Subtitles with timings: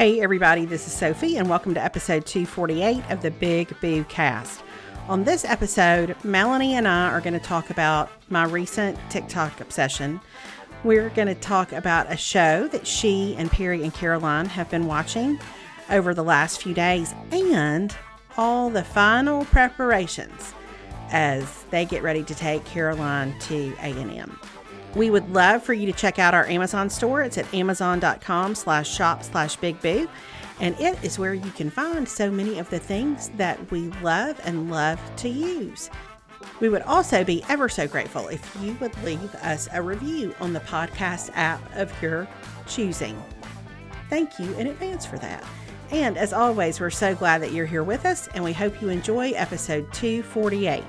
[0.00, 4.62] Hey, everybody, this is Sophie, and welcome to episode 248 of the Big Boo Cast.
[5.08, 10.18] On this episode, Melanie and I are going to talk about my recent TikTok obsession.
[10.84, 14.86] We're going to talk about a show that she and Perry and Caroline have been
[14.86, 15.38] watching
[15.90, 17.94] over the last few days and
[18.38, 20.54] all the final preparations
[21.10, 24.40] as they get ready to take Caroline to A&M.
[24.94, 27.22] We would love for you to check out our Amazon store.
[27.22, 30.08] It's at amazon.com slash shop slash big boo.
[30.60, 34.40] And it is where you can find so many of the things that we love
[34.44, 35.90] and love to use.
[36.60, 40.52] We would also be ever so grateful if you would leave us a review on
[40.52, 42.28] the podcast app of your
[42.66, 43.20] choosing.
[44.10, 45.44] Thank you in advance for that.
[45.90, 48.90] And as always, we're so glad that you're here with us, and we hope you
[48.90, 50.84] enjoy episode 248.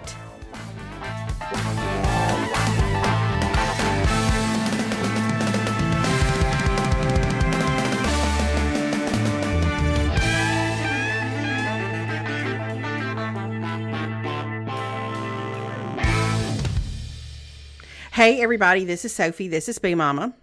[18.11, 19.47] Hey, everybody, this is Sophie.
[19.47, 20.33] This is Boo Mama.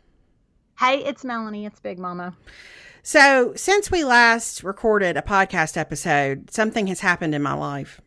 [0.79, 1.67] Hey, it's Melanie.
[1.67, 2.35] It's Big Mama.
[3.03, 8.01] So, since we last recorded a podcast episode, something has happened in my life.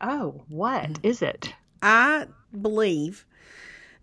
[0.00, 1.54] Oh, what is it?
[1.82, 2.26] I
[2.58, 3.26] believe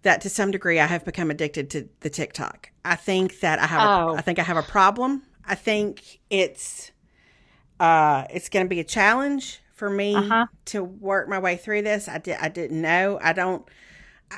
[0.04, 2.72] that to some degree I have become addicted to the TikTok.
[2.84, 4.10] I think that I have Oh.
[4.12, 5.24] a, I think I have a problem.
[5.46, 6.92] I think it's
[7.80, 10.48] uh it's going to be a challenge for me Uh-huh.
[10.66, 12.08] to work my way through this.
[12.08, 13.20] I did I didn't know.
[13.22, 13.68] I don't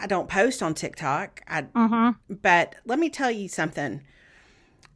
[0.02, 1.42] I don't post on TikTok.
[1.48, 2.34] I Mm-hmm.
[2.42, 4.02] but let me tell you something.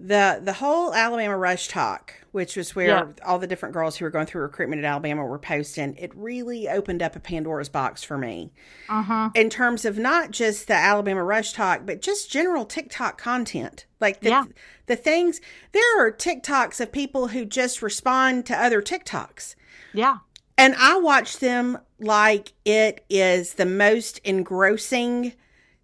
[0.01, 3.05] The the whole Alabama rush Tok, which was where Yeah.
[3.25, 6.69] all the different girls who were going through recruitment at Alabama were posting, it really
[6.69, 8.53] opened up a Pandora's box for me
[8.87, 9.29] Uh-huh.
[9.35, 13.85] in terms of not just the Alabama rush Tok, but just general TikTok content.
[13.99, 14.45] Like the Yeah.
[14.85, 15.41] the things
[15.73, 19.55] there are TikToks of people who just respond to other TikToks.
[19.93, 20.19] Yeah.
[20.57, 25.33] And I watch them like it is the most engrossing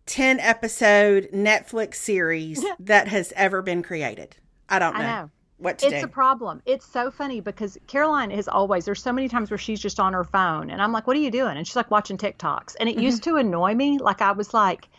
[0.05, 4.37] 10 episode Netflix series that has ever been created.
[4.69, 5.31] I don't know, I know.
[5.57, 6.05] what to It's do.
[6.05, 6.61] a problem.
[6.65, 10.13] It's so funny because Caroline is always, there's so many times where she's just on
[10.13, 11.57] her phone and I'm like, what are you doing?
[11.57, 12.75] And she's like watching TikToks.
[12.79, 13.31] And it used Mm-hmm.
[13.31, 13.97] to annoy me.
[13.99, 14.89] Like I was like,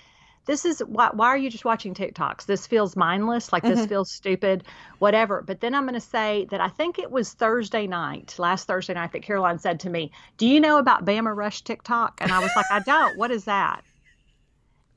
[0.46, 2.46] this is why, why are you just watching TikToks?
[2.46, 3.52] This feels mindless.
[3.52, 3.74] Like Mm-hmm.
[3.74, 4.64] this feels stupid,
[4.98, 5.42] whatever.
[5.42, 8.94] But then I'm going to say that I think it was Thursday night, last Thursday
[8.94, 12.18] night, that Caroline said to me, Do you know about Bama Rush TikTok?
[12.20, 13.16] And I was like, I don't.
[13.16, 13.82] What is that?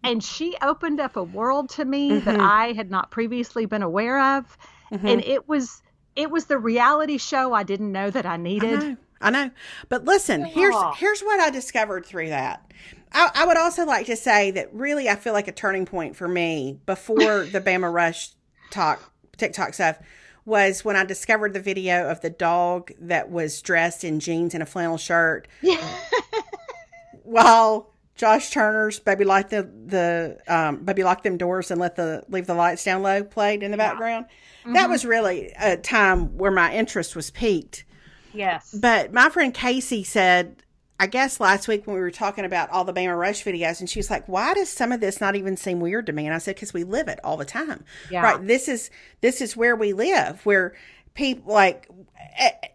[0.03, 2.39] And she opened up a world to me that Mhm.
[2.39, 4.57] I had not previously been aware of.
[4.91, 5.09] Mhm.
[5.09, 5.81] And it was
[6.15, 8.79] it was the reality show I didn't know that I I needed.
[8.79, 9.51] know, I know.
[9.89, 12.71] But listen, here's here's what I discovered through that.
[13.11, 16.15] I, I would also like to say that really I feel like a turning point
[16.15, 17.15] for me before
[17.51, 18.29] the Bama Rush
[18.71, 19.01] Tok
[19.37, 19.97] TikTok stuff
[20.45, 24.63] was when I discovered the video of the dog that was dressed in jeans and
[24.63, 25.83] a flannel shirt Yeah.
[27.23, 32.23] while Josh Turner's "Baby Lock the the um, Baby Lock Them Doors and Let the
[32.29, 34.25] Leave the Lights Down Low" played in the background.
[34.73, 37.85] That was really a time where my interest was piqued.
[38.33, 38.75] yes.
[38.77, 40.63] But my friend Casey said,
[40.99, 43.89] I guess last week when we were talking about all the Bama Rush videos, and
[43.89, 46.35] she was like, "Why does some of this not even seem weird to me?" And
[46.35, 48.21] I said, "Because we live it all the time, Yeah.
[48.21, 48.45] right?
[48.45, 48.89] This is
[49.21, 50.73] this is where we live, where
[51.13, 51.87] people like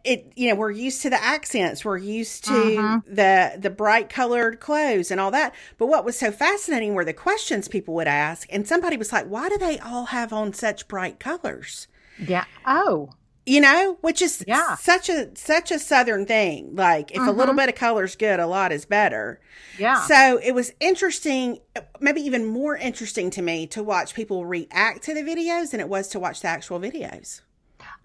[0.04, 0.32] it.
[0.36, 3.14] You know, we're used to the accents, we're used to Mm-hmm.
[3.14, 5.54] the the bright colored clothes and all that.
[5.78, 9.26] But what was so fascinating were the questions people would ask, and somebody was like,
[9.26, 12.44] "Why do they all have on such bright colors?" Yeah.
[12.66, 13.10] Oh.
[13.46, 14.76] You know which is Yeah.
[14.76, 18.40] such a such a southern thing like if a little bit of color is good
[18.40, 19.40] a lot is better
[19.78, 20.00] Yeah.
[20.06, 21.58] so it was interesting
[22.00, 25.88] maybe even more interesting to me to watch people react to the videos than it
[25.88, 27.42] was to watch the actual videos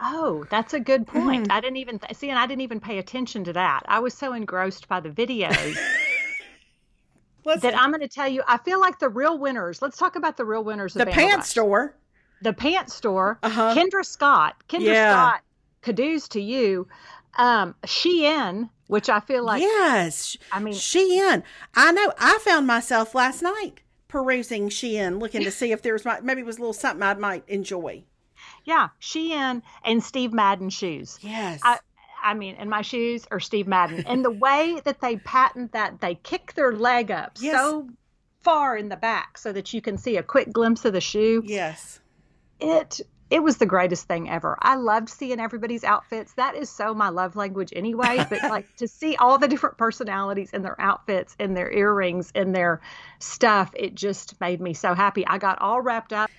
[0.02, 1.44] Oh, that's a good point.
[1.44, 1.52] Mm-hmm.
[1.52, 3.82] I didn't even th- see, and I didn't even pay attention to that.
[3.88, 5.78] I was so engrossed by the videos
[7.62, 8.42] that I'm going to tell you.
[8.48, 9.82] I feel like the real winners.
[9.82, 11.96] Let's talk about the real winners the pants store
[12.42, 13.74] the pants store, Uh-huh.
[13.76, 14.56] Kendra Scott.
[14.70, 15.12] Kendra Yeah.
[15.14, 15.42] Scott,
[15.82, 16.88] kudos to you.
[17.38, 21.44] Um, Shein, which I feel like, yes I mean, shein
[21.76, 26.04] i know i found myself last night perusing shein looking to see if there was
[26.06, 28.04] my, maybe it was a little something i might enjoy
[28.66, 31.18] yeah, Shein and Steve Madden shoes.
[31.22, 31.78] yes I,
[32.24, 34.04] I mean, and my shoes are Steve Madden.
[34.08, 37.56] And the way that they patent that, they kick their leg up Yes.
[37.56, 37.90] so
[38.42, 41.42] far in the back so that you can see a quick glimpse of the shoe.
[41.46, 41.99] yes
[42.60, 44.58] It it was the greatest thing ever.
[44.60, 46.34] I loved seeing everybody's outfits.
[46.34, 48.26] That is so my love language anyway.
[48.28, 52.56] But like to see all the different personalities in their outfits and their earrings and
[52.56, 52.82] their
[53.20, 55.26] stuff, it just made me so happy.
[55.28, 56.30] I got all wrapped up.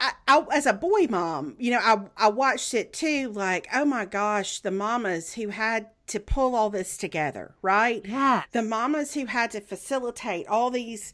[0.00, 3.30] I, I, as a boy mom, you know, I I watched it too.
[3.30, 8.04] Like, oh my gosh, the mamas who had to pull all this together, right?
[8.06, 8.44] Yeah.
[8.52, 11.12] The mamas who had to facilitate all these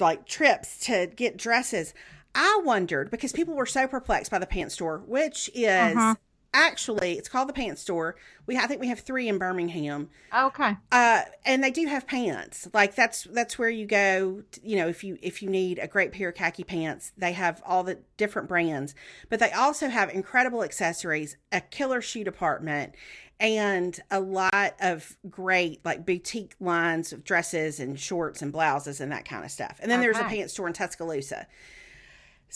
[0.00, 1.92] like trips to get dresses.
[2.36, 6.14] I wondered because people were so perplexed by the pants store, which is uh-huh.
[6.52, 8.16] actually it's called the pants store.
[8.44, 10.10] We I think we have three in Birmingham.
[10.36, 10.76] Okay.
[10.92, 12.68] Uh, and they do have pants.
[12.74, 14.42] Like that's that's where you go.
[14.52, 17.32] To, you know, if you if you need a great pair of khaki pants, they
[17.32, 18.94] have all the different brands.
[19.30, 22.94] But they also have incredible accessories, a killer shoe department,
[23.40, 29.10] and a lot of great like boutique lines of dresses and shorts and blouses and
[29.12, 29.78] that kind of stuff.
[29.80, 30.06] And then okay.
[30.06, 31.46] there's a pants store in Tuscaloosa.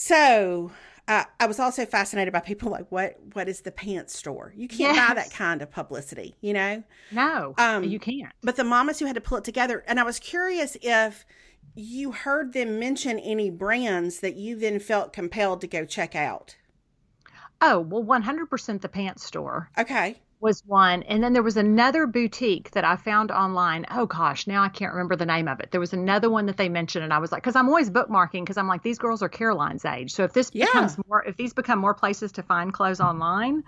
[0.02, 0.72] So
[1.08, 4.54] uh, I was also fascinated by people like what what is the pants store?
[4.56, 5.08] You can't yes.
[5.08, 6.82] buy that kind of publicity, you know?
[7.12, 8.32] No, um, you can't.
[8.42, 11.26] But the mamas who had to pull it together, and I was curious if
[11.74, 16.56] you heard them mention any brands that you then felt compelled to go check out.
[17.60, 19.68] Oh well, one hundred percent the pants store.
[19.76, 21.02] Okay was one.
[21.04, 23.86] And then there was another boutique that I found online.
[23.90, 25.70] Oh gosh, now I can't remember the name of it.
[25.70, 28.42] There was another one that they mentioned, and I was like, because I'm always bookmarking
[28.42, 30.12] because I'm like, these girls are Caroline's age.
[30.12, 30.66] So if this yeah.
[30.66, 33.62] becomes more, if these become more places to find clothes online,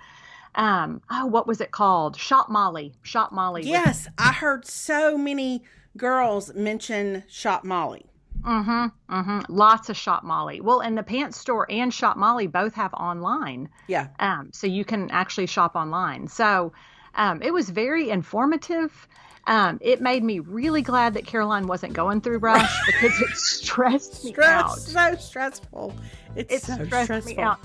[0.55, 2.17] um, oh, what was it called?
[2.17, 2.95] Shop Molly.
[3.03, 3.63] Shop Molly.
[3.63, 5.63] Yes, I heard so many
[5.97, 8.07] girls mention Shop Molly.
[8.45, 9.15] Mm-hmm.
[9.15, 9.41] Mm-hmm.
[9.49, 10.61] Lots of Shop Molly.
[10.61, 13.69] Well, and the pants store and Shop Molly both have online.
[13.87, 14.09] Yeah.
[14.19, 16.29] Um, so you can actually shop online.
[16.29, 16.73] So
[17.15, 19.07] um, it was very informative.
[19.47, 24.25] Um, it made me really glad that Caroline wasn't going through rush because it stressed
[24.25, 24.79] me Stress, out.
[24.79, 25.95] So stressful.
[26.37, 27.35] It's it so stressed stressful.
[27.35, 27.59] me out.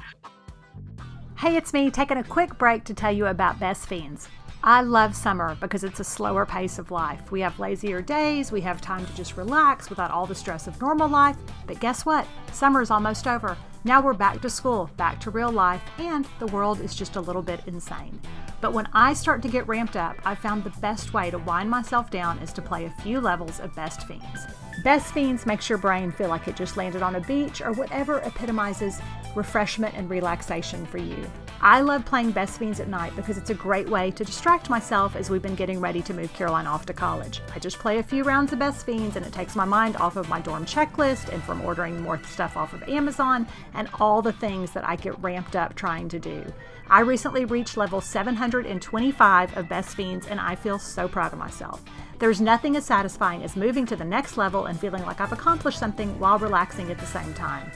[1.37, 4.27] Hey, it's me taking a quick break to tell you about Best Fiends.
[4.67, 7.31] I love summer because it's a slower pace of life.
[7.31, 10.81] We have lazier days, we have time to just relax without all the stress of
[10.81, 11.37] normal life.
[11.65, 12.27] But guess what?
[12.51, 13.55] Summer is almost over.
[13.85, 17.21] Now we're back to school, back to real life, and the world is just a
[17.21, 18.19] little bit insane.
[18.59, 21.69] But when I start to get ramped up, I found the best way to wind
[21.69, 24.47] myself down is to play a few levels of Best Fiends.
[24.83, 28.19] Best Fiends makes your brain feel like it just landed on a beach or whatever
[28.19, 28.99] epitomizes
[29.33, 31.25] refreshment and relaxation for you.
[31.59, 35.15] I love playing Best Fiends at night because it's a great way to distract myself
[35.15, 37.41] as we've been getting ready to move Caroline off to college.
[37.55, 40.17] I just play a few rounds of Best Fiends and it takes my mind off
[40.17, 44.33] of my dorm checklist and from ordering more stuff off of Amazon and all the
[44.33, 46.45] things that I get ramped up trying to do.
[46.91, 51.83] I recently reached level 725 of Best Fiends and I feel so proud of myself.
[52.19, 55.79] There's nothing as satisfying as moving to the next level and feeling like I've accomplished
[55.79, 57.71] something while relaxing at the same time.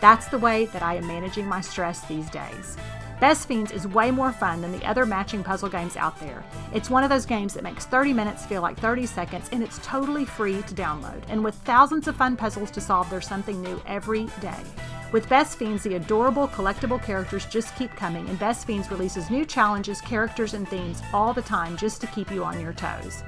[0.00, 2.78] That's the way that I am managing my stress these days.
[3.18, 6.44] Best Fiends is way more fun than the other matching puzzle games out there.
[6.74, 9.78] It's one of those games that makes 30 minutes feel like 30 seconds, and it's
[9.78, 11.22] totally free to download.
[11.28, 14.60] And with thousands of fun puzzles to solve, there's something new every day.
[15.12, 19.46] With Best Fiends, the adorable collectible characters just keep coming, and Best Fiends releases new
[19.46, 23.22] challenges, characters, and themes all the time just to keep you on your toes.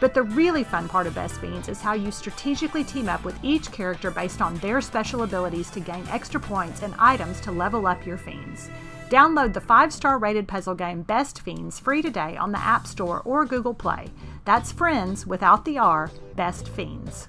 [0.00, 3.38] But the really fun part of Best Fiends is how you strategically team up with
[3.42, 7.86] each character based on their special abilities to gain extra points and items to level
[7.86, 8.70] up your fiends.
[9.10, 13.20] Download the five star rated puzzle game Best Fiends free today on the App Store
[13.20, 14.08] or Google Play.
[14.46, 17.28] That's Friends without the R, Best Fiends.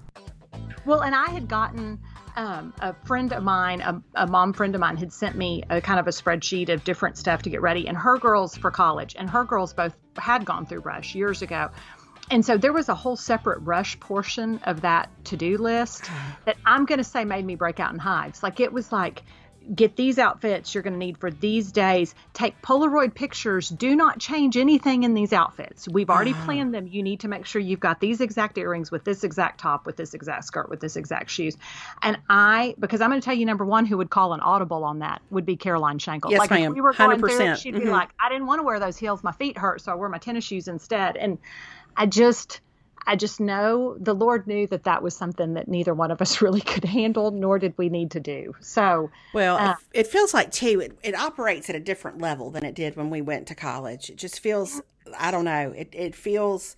[0.86, 2.00] Well, and I had gotten
[2.38, 5.82] um, a friend of mine, a, a, mom friend of mine, had sent me a
[5.82, 9.16] kind of a spreadsheet of different stuff to get ready, and her girls for college,
[9.18, 11.72] and her girls both had gone through Rush years ago.
[12.32, 16.10] And so there was a whole separate rush portion of that to do list
[16.46, 18.42] that I'm going to say made me break out in hives.
[18.42, 19.24] Like it was like,
[19.74, 22.14] get these outfits you're going to need for these days.
[22.34, 23.70] Take Polaroid pictures.
[23.70, 25.88] Do not change anything in these outfits.
[25.88, 26.46] We've already uh-huh.
[26.46, 26.88] planned them.
[26.88, 29.98] You need to make sure you've got these exact earrings with this exact top, with
[29.98, 31.58] this exact skirt, with this exact shoes.
[32.02, 34.84] And I, because I'm going to tell you, number one, who would call an audible
[34.84, 36.32] on that would be Caroline Shankle.
[36.32, 36.72] Yes, like ma'am.
[36.72, 37.20] If we were going 100%.
[37.20, 37.86] through it, she'd mm-hmm.
[37.86, 39.24] be like, I didn't want to wear those heels.
[39.24, 41.18] My feet hurt, so I wore my tennis shoes instead.
[41.18, 41.38] And
[41.98, 42.62] I just
[43.08, 46.42] I just know the Lord knew that that was something that neither one of us
[46.42, 48.56] really could handle, nor did we need to do.
[48.60, 52.66] So, well, uh, it, feels like too, it, it operates at a different level than
[52.66, 54.10] it did when we went to college.
[54.10, 54.82] It just feels,
[55.18, 56.76] I don't know, it, it feels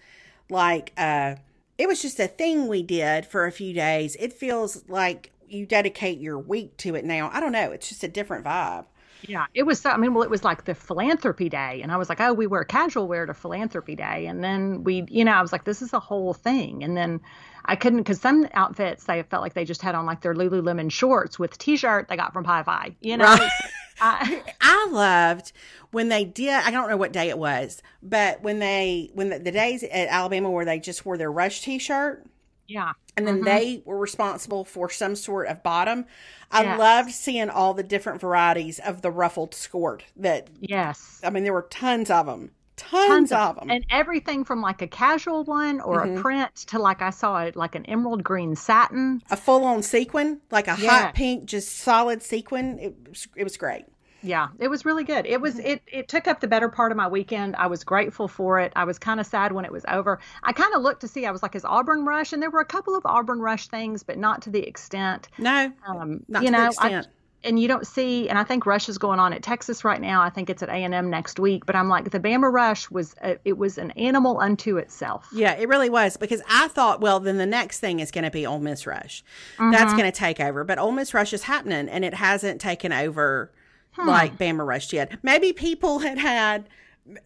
[0.49, 1.35] like uh,
[1.77, 4.15] it was just a thing we did for a few days.
[4.19, 7.29] It feels like you dedicate your week to it now.
[7.33, 7.71] I don't know.
[7.71, 8.85] It's just a different vibe.
[9.21, 9.79] Yeah, it was.
[9.81, 12.33] So, I mean, well, it was like the philanthropy day, and I was like, oh,
[12.33, 15.63] we wear casual wear to philanthropy day, and then we, you know, I was like,
[15.63, 17.21] this is a whole thing, and then
[17.65, 20.91] I couldn't because some outfits they felt like they just had on like their Lululemon
[20.91, 23.25] shorts with t-shirt they got from Pi Phi, you know.
[23.25, 23.51] Right.
[23.99, 25.51] I, I loved
[25.91, 26.53] when they did.
[26.53, 30.07] I don't know what day it was, but when they when the, the days at
[30.07, 32.25] Alabama where they just wore their rush t-shirt
[32.67, 32.91] Yeah.
[33.15, 33.45] And then Mhm.
[33.45, 36.05] they were responsible for some sort of bottom.
[36.51, 36.79] I Yes.
[36.79, 41.19] loved seeing all the different varieties of the ruffled skirt that, Yes.
[41.23, 42.51] I mean, there were tons of them.
[42.75, 43.71] Tons, Tons of them.
[43.71, 46.19] And everything from like a casual one or Mhm.
[46.19, 49.23] a print to like I saw it like an emerald green satin.
[49.31, 50.89] a full on sequin, like a Yeah.
[51.05, 52.77] hot pink, just solid sequin.
[52.77, 52.95] It
[53.35, 53.85] it was great.
[54.23, 55.25] Yeah, it was really good.
[55.25, 55.67] It was Mm-hmm.
[55.67, 57.55] it it took up the better part of my weekend.
[57.55, 58.73] I was grateful for it.
[58.75, 60.19] I was kind of sad when it was over.
[60.43, 61.25] I kind of looked to see.
[61.25, 62.33] I was like, is Auburn Rush?
[62.33, 65.29] And there were a couple of Auburn Rush things, but not to the extent.
[65.37, 67.07] No, Um, not you to know, the I- extent.
[67.43, 68.27] and you don't see.
[68.27, 70.21] And I think Rush is going on at Texas right now.
[70.23, 71.65] I think it's at A and M next week.
[71.67, 75.29] But I'm like, the Bama Rush was a, it was an animal unto itself.
[75.31, 78.31] Yeah, it really was because I thought, well, then the next thing is going to
[78.31, 79.23] be Ole Miss Rush.
[79.57, 79.71] Mm-hmm.
[79.71, 82.91] That's going to take over, but Ole Miss Rush is happening, and it hasn't taken
[82.91, 83.51] over
[83.97, 84.07] Hmm.
[84.07, 85.11] like Bama Rush yet.
[85.23, 86.69] Maybe people had had,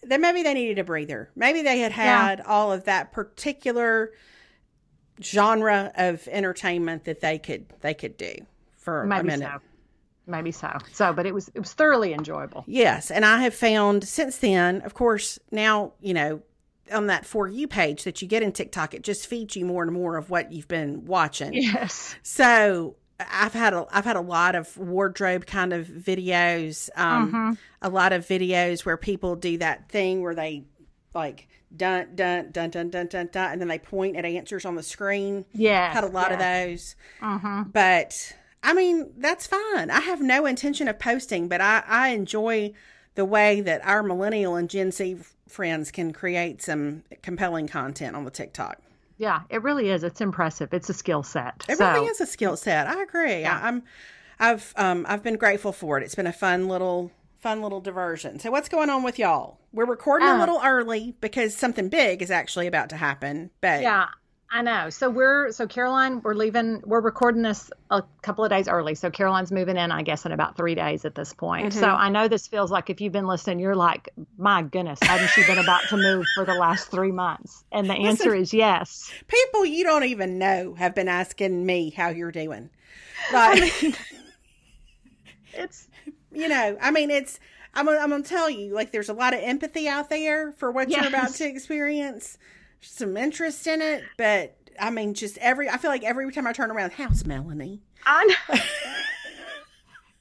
[0.03, 1.29] then maybe they needed a breather.
[1.35, 2.27] Maybe they had Yeah.
[2.27, 4.11] had all of that particular
[5.21, 8.33] genre of entertainment that they could they could do
[8.77, 9.47] for a Maybe minute.
[9.47, 9.59] so.
[10.27, 10.77] Maybe so.
[10.93, 12.63] So, but it was it was thoroughly enjoyable.
[12.67, 16.41] Yes, and I have found since then, of course, now, you know,
[16.91, 19.83] on that for you page that you get in TikTok, it just feeds you more
[19.83, 21.53] and more of what you've been watching.
[21.53, 22.15] Yes.
[22.23, 22.95] So
[23.31, 27.57] I've had a I've had a lot of wardrobe kind of videos, um, Mhm.
[27.81, 30.63] a lot of videos where people do that thing where they
[31.13, 34.75] like dun dun dun dun dun dun dun, and then they point at answers on
[34.75, 35.45] the screen.
[35.53, 35.93] Yes.
[35.93, 36.95] Had a lot of those.
[37.21, 37.63] Mm-hmm.
[37.71, 39.89] But I mean, that's fine.
[39.89, 42.73] I have no intention of posting, but I, I enjoy
[43.15, 48.23] the way that our millennial and Gen Z friends can create some compelling content on
[48.23, 48.79] the TikTok.
[49.21, 50.03] Yeah, it really is.
[50.03, 50.73] It's impressive.
[50.73, 51.63] It's a skill set.
[51.69, 52.87] It so, really is a skill set.
[52.87, 53.41] I agree.
[53.41, 53.59] Yeah.
[53.61, 53.83] I, I'm,
[54.39, 56.03] I've, um, I've been grateful for it.
[56.03, 58.39] It's been a fun little, fun little diversion.
[58.39, 59.59] So what's going on with y'all?
[59.73, 63.51] We're recording a Uh, little early because something big is actually about to happen.
[63.61, 64.07] But Yeah,
[64.53, 64.89] I know.
[64.89, 66.83] So we're so Caroline, we're leaving.
[66.85, 68.95] We're recording this a couple of days early.
[68.95, 71.73] So Caroline's moving in, I guess, in about three days at this point.
[71.73, 71.95] So Mhm.
[71.97, 75.45] I know this feels like if you've been listening, you're like, my goodness, hadn't she
[75.45, 77.63] been about to move for the last three months?
[77.71, 79.09] And the answer is yes.
[79.27, 82.69] people you don't even know have been asking me how you're doing.
[83.31, 83.71] Like,
[85.53, 85.87] It's
[86.33, 87.39] you know, I mean, it's.
[87.73, 90.89] I'm, I'm gonna tell you, like, there's a lot of empathy out there for what
[90.89, 92.37] you're about to experience,
[92.81, 95.69] some interest in it, but I mean, just every.
[95.69, 97.81] I feel like every time I turn around, how's Melanie?
[98.05, 98.55] I know.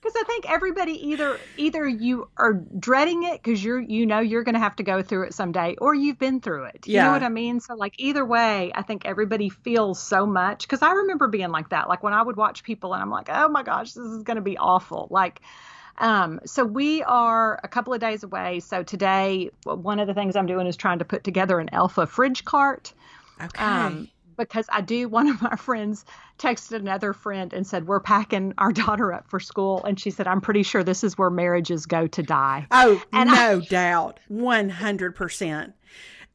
[0.03, 4.45] Because I think everybody either either you are dreading it because you're you know you're
[4.45, 6.87] going to have to go through it someday, or you've been through it.
[6.87, 7.05] You Yeah.
[7.05, 7.61] know what I mean?
[7.61, 10.63] So like either way, I think everybody feels so much.
[10.67, 11.87] Because I remember being like that.
[11.91, 14.37] Like when I would watch people and I'm like, oh my gosh, this is going
[14.37, 15.07] to be awful.
[15.11, 15.43] Like.
[15.99, 18.61] Um, so we are a couple of days away.
[18.61, 22.07] So today, one of the things I'm doing is trying to put together an Elfa
[22.07, 22.93] fridge cart
[23.43, 23.63] Okay.
[23.65, 25.09] um, because I do.
[25.09, 26.05] One of my friends
[26.39, 29.85] texted another friend and said, We're packing our daughter up for school.
[29.85, 32.67] And she said, I'm pretty sure this is where marriages go to die.
[32.71, 35.75] oh, and no doubt, one hundred percent.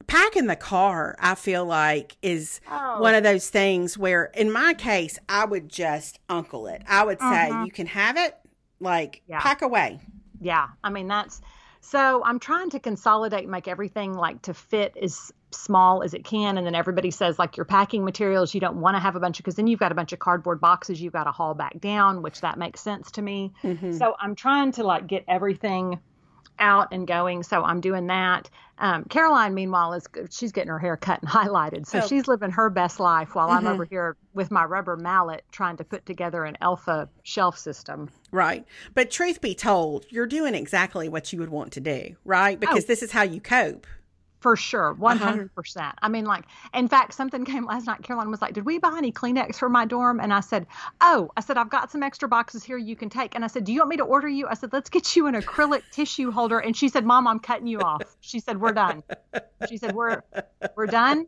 [0.06, 3.00] Packing the car, I feel like, is Oh.
[3.00, 6.82] one of those things where, in my case, I would just uncle it.
[6.86, 7.64] I would say, Mhm.
[7.66, 8.36] you can have it,
[8.80, 9.40] like, Yeah.
[9.40, 10.00] pack away.
[10.40, 10.68] Yeah.
[10.84, 11.40] I mean, that's
[11.80, 16.58] so I'm trying to consolidate make everything like to fit as small as it can.
[16.58, 19.38] And then everybody says, like, your packing materials, you don't want to have a bunch
[19.38, 21.78] of, because then you've got a bunch of cardboard boxes you've got to haul back
[21.80, 23.52] down, which that makes sense to me.
[23.62, 23.96] Mhm.
[23.96, 26.00] So I'm trying to like get everything
[26.58, 27.42] out and going.
[27.42, 28.48] So I'm doing that.
[28.78, 31.86] Um, Caroline, meanwhile, is she's getting her hair cut and highlighted.
[31.86, 32.06] So Oh.
[32.06, 33.70] she's living her best life while I'm Mhm.
[33.70, 38.10] over here with my rubber mallet trying to put together an Elfa shelf system.
[38.30, 38.66] Right.
[38.94, 42.60] But truth be told, you're doing exactly what you would want to do, right?
[42.60, 42.86] Because Oh.
[42.88, 43.86] this is how you cope.
[44.46, 45.38] For sure, uh-huh.
[45.56, 45.92] 100%.
[46.02, 48.04] I mean, like, in fact, something came last night.
[48.04, 50.20] Caroline was like, Did we buy any Kleenex for my dorm?
[50.20, 50.68] And I said,
[51.00, 53.34] Oh, I said, I've got some extra boxes here you can take.
[53.34, 54.46] And I said, Do you want me to order you?
[54.46, 56.60] I said, Let's get you an acrylic tissue holder.
[56.60, 58.02] And she said, Mom, I'm cutting you off.
[58.20, 59.02] She said, We're done.
[59.68, 60.22] She said, We're
[60.76, 61.26] we're done.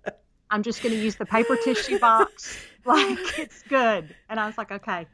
[0.49, 2.57] I'm just going to use the paper tissue box.
[2.85, 4.15] Like, it's good.
[4.31, 5.09] And I was like, Okay.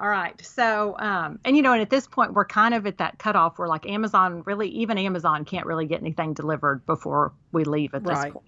[0.00, 0.40] All right.
[0.44, 3.58] So, um, and you know, and at this point, we're kind of at that cutoff
[3.58, 8.04] where like Amazon really, even Amazon can't really get anything delivered before we leave at
[8.04, 8.32] this Right.
[8.32, 8.46] point.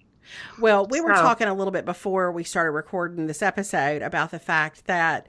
[0.59, 4.31] Well, we were So- talking a little bit before we started recording this episode about
[4.31, 5.27] the fact that,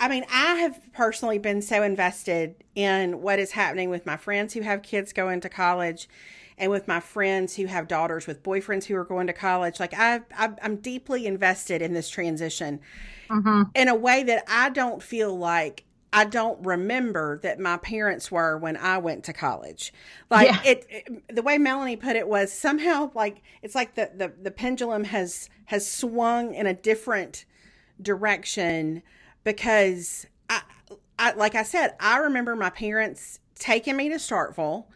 [0.00, 4.54] I mean, I have personally been so invested in what is happening with my friends
[4.54, 6.08] who have kids going to college
[6.56, 9.78] and with my friends who have daughters with boyfriends who are going to college.
[9.78, 12.80] Like, I, I, I'm deeply invested in this transition
[13.30, 13.62] Mm-hmm.
[13.74, 18.56] in a way that I don't feel like I don't remember that my parents were
[18.56, 19.92] when I went to college.
[20.30, 20.62] Like Yeah.
[20.64, 24.50] it, it- the way Melanie put it was somehow like it's like the, the the
[24.50, 27.44] pendulum has has swung in a different
[28.00, 29.02] direction
[29.44, 30.62] because I,
[31.18, 34.86] I like I said, I remember my parents taking me to Starkville.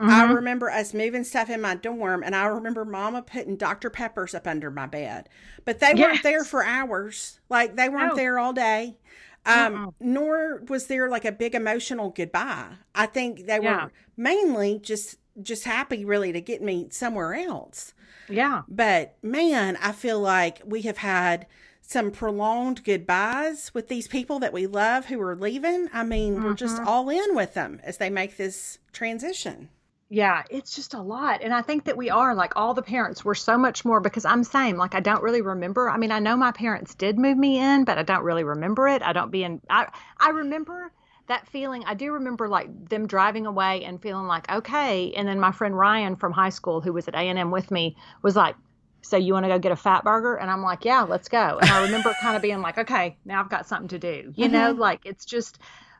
[0.00, 3.90] I remember us moving stuff in my dorm, and I remember Mama putting Dr.
[3.90, 5.28] Peppers up under my bed.
[5.64, 7.40] But they weren't there for hours.
[7.48, 8.96] Like they weren't there all day.
[9.44, 12.74] Um, nor was there like a big emotional goodbye.
[12.94, 13.84] I think they Yeah.
[13.86, 17.94] were mainly just just happy really to get me somewhere else.
[18.28, 18.62] Yeah.
[18.68, 21.46] But man, I feel like we have had
[21.88, 25.88] some prolonged goodbyes with these people that we love who are leaving.
[25.90, 26.86] I mean, we're just mm-hmm.
[26.86, 29.70] all in with them as they make this transition.
[30.10, 31.40] Yeah, it's just a lot.
[31.42, 34.26] And I think that we are like all the parents were so much more because
[34.26, 34.76] I'm same.
[34.76, 35.88] Like I don't really remember.
[35.88, 38.86] I mean, I know my parents did move me in, but I don't really remember
[38.86, 39.00] it.
[39.00, 39.88] I don't be in I
[40.20, 40.92] I remember
[41.28, 41.84] that feeling.
[41.86, 45.14] I do remember like them driving away and feeling like, okay.
[45.14, 48.36] And then my friend Ryan from high school who was at A&M with me was
[48.36, 48.56] like,
[49.02, 50.36] so you want to go get a fat burger?
[50.36, 51.58] And I'm like, yeah, let's go.
[51.60, 54.32] And I remember kind of being like, okay, now I've got something to do.
[54.36, 54.80] You know, mm-hmm.
[54.80, 55.58] like it's just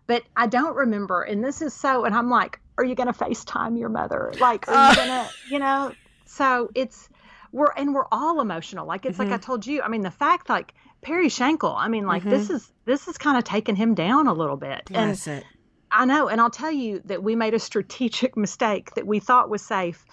[0.09, 1.23] but I don't remember.
[1.23, 4.33] And this is so, and I'm like, are you going to FaceTime your mother?
[4.41, 5.93] Like, are you going to, you know?
[6.25, 7.09] So it's,
[7.53, 8.87] we're, and we're all emotional.
[8.87, 9.43] Like, it's like I mm-hmm.
[9.43, 12.57] told you, I mean, the fact, like, Perry Shankle, I mean, like, this mm-hmm.
[12.57, 14.89] is, this is kind of taking him down a little bit.
[14.95, 15.45] And it.
[15.93, 16.29] I know.
[16.29, 20.07] And I'll tell you that we made a strategic mistake that we thought was safe.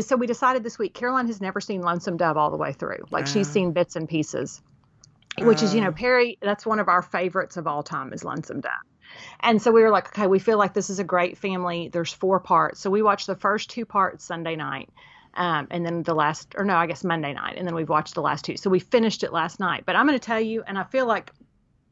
[0.00, 3.04] So we decided this week, Caroline has never seen Lonesome Dove all the way through.
[3.10, 4.60] Like, she's seen bits and pieces,
[5.38, 8.60] which is, you know, Perry, that's one of our favorites of all time is Lonesome
[8.60, 8.72] Dove.
[9.40, 11.88] And so we were like, okay, we feel like this is a great family.
[11.88, 12.80] There's four parts.
[12.80, 14.90] So we watched the first two parts Sunday night.
[15.34, 17.56] Um, and then the last, or no, I guess Monday night.
[17.56, 18.56] And then we've watched the last two.
[18.56, 19.84] So we finished it last night.
[19.86, 21.30] But I'm going to tell you, and I feel like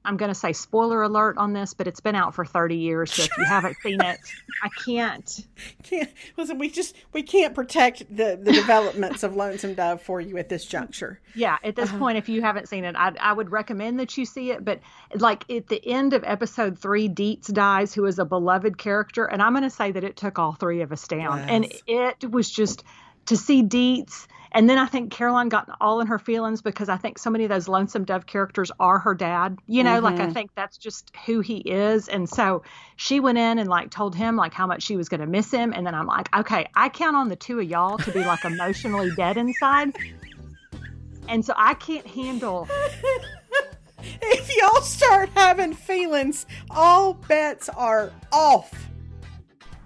[0.04, 3.12] I'm going to say spoiler alert on this, but it's been out for 30 years.
[3.12, 4.18] So if you haven't seen it,
[4.62, 5.46] I can't.
[5.82, 10.38] Can't, listen, we just we can't protect the the developments of Lonesome Dove for you
[10.38, 11.20] at this juncture.
[11.35, 11.98] Yeah, at this uh-huh.
[11.98, 14.64] point, if you haven't seen it, I, I would recommend that you see it.
[14.64, 14.81] But
[15.14, 19.42] like at the end of episode three, Deets dies, who is a beloved character, and
[19.42, 22.50] I'm going to say that it took all three of us down, and it was
[22.50, 22.85] just
[23.26, 24.26] to see Deets.
[24.54, 27.44] And then I think Caroline got all in her feelings because I think so many
[27.44, 29.58] of those Lonesome Dove characters are her dad.
[29.66, 30.32] You know, like I mm-hmm.
[30.32, 32.08] think that's just who he is.
[32.08, 32.62] And so
[32.96, 35.50] she went in and like told him like how much she was going to miss
[35.50, 35.72] him.
[35.74, 38.44] And then I'm like, okay, I count on the two of y'all to be like
[38.44, 39.96] emotionally dead inside.
[41.28, 42.68] And so I can't handle
[44.22, 48.88] If y'all start having feelings, all bets are off.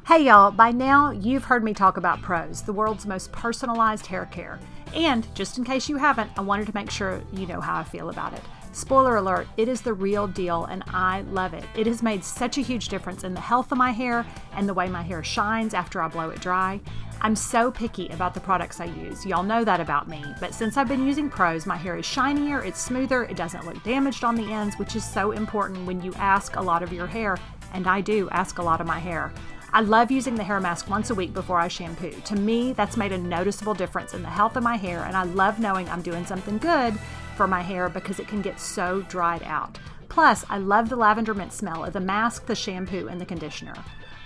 [0.09, 4.25] Hey y'all, by now you've heard me talk about Prose, the world's most personalized hair
[4.25, 4.59] care.
[4.95, 7.85] And just in case you haven't, I wanted to make sure you know how I
[7.85, 8.41] feel about it.
[8.73, 11.63] Spoiler alert, it is the real deal and I love it.
[11.77, 14.73] It has made such a huge difference in the health of my hair and the
[14.73, 16.81] way my hair shines after I blow it dry.
[17.21, 19.27] I'm so picky about the products I use.
[19.27, 20.25] Y'all know that about me.
[20.41, 23.85] But since I've been using Prose, my hair is shinier, it's smoother, it doesn't look
[23.85, 27.07] damaged on the ends, which is so important when you ask a lot of your
[27.07, 27.37] hair.
[27.75, 29.35] And I do ask a lot of my hair.
[29.79, 32.11] I love using the hair mask once a week before I shampoo.
[32.11, 35.23] To me, that's made a noticeable difference in the health of my hair, and I
[35.23, 36.99] love knowing I'm doing something good
[37.37, 39.79] for my hair because it can get so dried out.
[40.09, 43.77] Plus, I love the lavender mint smell of the mask, the shampoo, and the conditioner.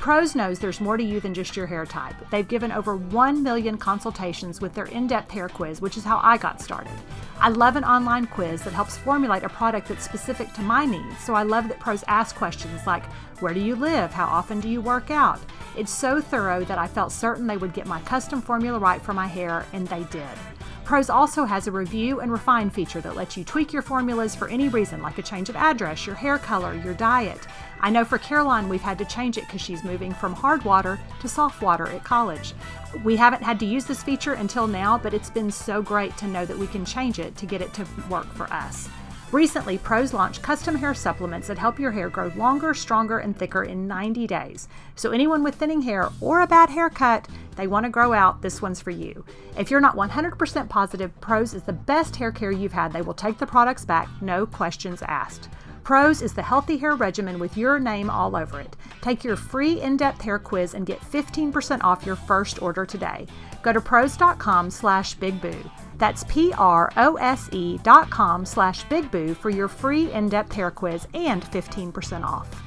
[0.02, 2.16] Prose knows there's more to you than just your hair type.
[2.32, 6.18] They've given over 1 million consultations with their in depth hair quiz, which is how
[6.24, 6.90] I got started.
[7.38, 11.20] I love an online quiz that helps formulate a product that's specific to my needs,
[11.20, 13.04] so I love that Prose ask questions like
[13.38, 14.10] Where do you live?
[14.10, 15.38] How often do you work out?
[15.76, 19.14] It's so thorough that I felt certain they would get my custom formula right for
[19.14, 20.36] my hair, and they did.
[20.84, 24.48] Prose also has a review and refine feature that lets you tweak your formulas for
[24.48, 27.46] any reason, like a change of address, your hair color, your diet.
[27.84, 31.00] I know for Caroline, we've had to change it because she's moving from hard water
[31.20, 32.54] to soft water at college.
[33.02, 36.28] We haven't had to use this feature until now, but it's been so great to
[36.28, 38.88] know that we can change it to get it to work for us.
[39.32, 43.64] Recently, Prose launched custom hair supplements that help your hair grow longer, stronger, and thicker
[43.64, 44.68] in 90 days.
[44.94, 48.60] So, anyone with thinning hair or a bad haircut, they want to grow out, this
[48.60, 49.24] one's for you.
[49.56, 53.14] If you're not 100% positive Prose is the best hair care you've had, they will
[53.14, 55.48] take the products back, no questions asked.
[55.82, 58.76] Prose is the healthy hair regimen with your name all over it.
[59.00, 63.26] Take your free in-depth hair quiz and get 15% off your first order today.
[63.62, 65.70] Go to prose.com slash bigboo.
[65.98, 72.61] That's P-R-O-S-E dot com slash bigboo for your free in-depth hair quiz and 15% off.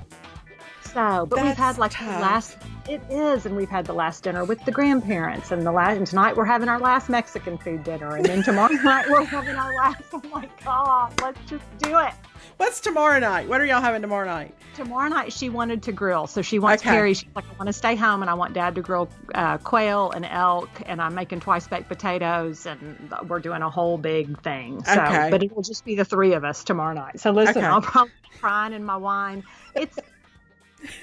[0.95, 2.57] So, but we've had like the last.
[2.87, 5.97] It is, and we've had the last dinner with the grandparents, and the last.
[5.97, 9.57] And tonight we're having our last Mexican food dinner, and then tomorrow night we're having
[9.57, 10.03] our last.
[10.13, 12.13] Oh my God, let's just do it.
[12.55, 13.49] What's tomorrow night?
[13.49, 14.55] What are y'all having tomorrow night?
[14.75, 16.91] Tomorrow night she wanted to grill, so she wants Okay.
[16.91, 17.13] Perry.
[17.13, 20.11] She's like, I want to stay home, and I want Dad to grill uh, quail
[20.11, 24.81] and elk, and I'm making twice baked potatoes, and we're doing a whole big thing.
[24.85, 25.27] So, Okay.
[25.29, 27.19] but it will just be the three of us tomorrow night.
[27.19, 27.65] So listen, Okay.
[27.67, 29.43] I'll probably be crying in my wine.
[29.75, 29.97] It's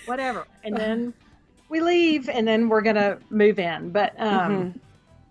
[0.07, 1.15] whatever, and then
[1.69, 3.91] we leave, and then we're gonna move in.
[3.91, 4.81] But um, Mhm.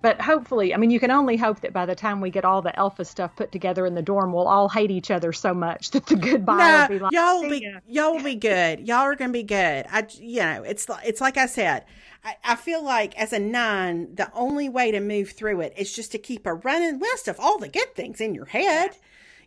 [0.01, 2.61] but hopefully, I mean, you can only hope that by the time we get all
[2.63, 5.91] the Elfa stuff put together in the dorm, we'll all hate each other so much
[5.91, 8.87] that the goodbye No, will be like, y'all will be ya." y'all will be good.
[8.87, 9.85] Y'all are gonna be good.
[9.91, 11.85] I you know it's like it's like I said.
[12.23, 15.91] I, I feel like as a nine, the only way to move through it is
[15.91, 18.91] just to keep a running list of all the good things in your head.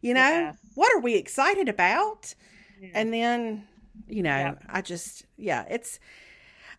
[0.01, 0.57] You know, Yes.
[0.75, 2.35] what are we excited about?
[2.81, 2.89] Yeah.
[2.95, 3.65] And then,
[4.09, 4.57] you know.
[4.69, 5.99] I just yeah, it's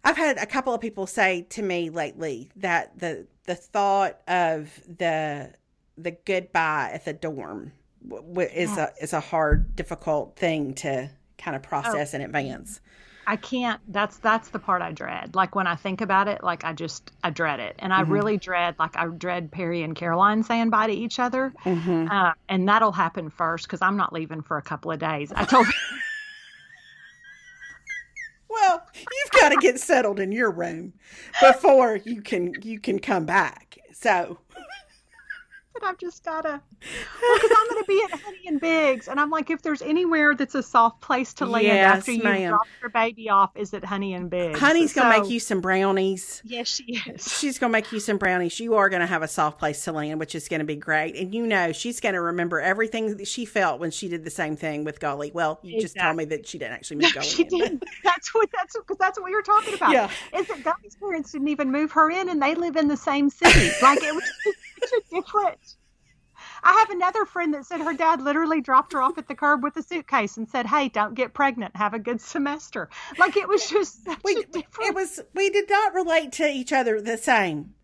[0.04, 4.80] I've had a couple of people say to me lately that the the thought of
[4.88, 5.54] the
[5.98, 7.72] the goodbye at the dorm
[8.08, 12.82] w- w- is a is a hard, difficult thing to kind of process in advance.
[13.28, 13.82] I can't.
[13.88, 15.34] That's that's the part I dread.
[15.34, 18.12] Like when I think about it, like I just I dread it, and I Mm-hmm.
[18.12, 22.08] really dread like I dread Perry and Caroline saying bye to each other, Mm-hmm.
[22.12, 25.32] uh, and that'll happen first because I'm not leaving for a couple of days.
[25.36, 25.66] I told
[28.56, 30.94] Well, you've got to get settled in your room
[31.42, 33.78] before you can you can come back.
[33.92, 34.40] So
[35.80, 39.50] that I've just gotta because I'm gonna be at Honey and Biggs, and I'm like,
[39.50, 42.50] if there's anywhere that's a soft place to land Yes, after you ma'am.
[42.52, 44.60] drop your baby off, is it Honey and Biggs?
[44.60, 46.42] Honey's gonna make you some brownies.
[46.46, 47.38] Yes, she is.
[47.40, 48.60] She's gonna make you some brownies.
[48.60, 51.16] You are gonna have a soft place to land, which is gonna be great.
[51.16, 54.56] And you know she's gonna remember everything that she felt when she did the same
[54.56, 55.32] thing with Golly.
[55.34, 57.28] Well, you just told me that she didn't actually move No, Golly.
[57.28, 57.84] she didn't.
[58.04, 59.92] That's what that's because that's what we were talking about.
[59.92, 60.10] Yeah.
[60.36, 63.30] Is that Gully's parents didn't even move her in, and they live in the same
[63.30, 63.72] city.
[63.82, 65.65] Like it was just such a different.
[66.66, 69.64] I have another friend that said her dad literally dropped her off at the curb
[69.64, 71.76] with a suitcase and said, "Hey, don't get pregnant.
[71.76, 74.90] Have a good semester." Like it was just we, different.
[74.90, 77.76] it was we did not relate to each other the same.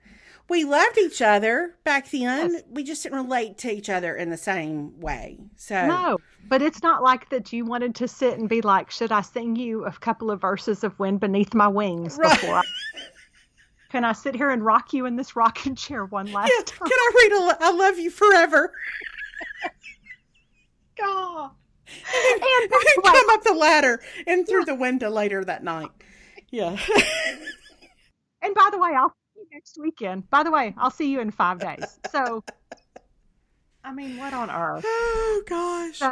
[0.50, 2.54] We loved each other back then.
[2.54, 2.64] Yes.
[2.70, 5.38] We just didn't relate to each other in the same way.
[5.56, 6.18] So no,
[6.50, 7.54] but it's not like that.
[7.54, 10.84] You wanted to sit and be like, "Should I sing you a couple of verses
[10.84, 12.32] of "Wind Beneath My Wings" Right.
[12.32, 12.64] before?" I...
[13.92, 16.88] Can I sit here and rock you in this rocking chair one last Yeah, time?
[16.88, 18.72] can I read a, I love you forever?
[20.98, 21.52] God.
[21.88, 25.92] And, And why- come up the ladder and through the window later that night.
[26.52, 26.78] Yeah.
[28.44, 30.28] And by the way, I'll see you next weekend.
[30.32, 32.00] By the way, I'll see you in five days.
[32.12, 32.44] So,
[33.84, 34.84] I mean, what on earth?
[34.88, 36.00] oh gosh.
[36.00, 36.12] So,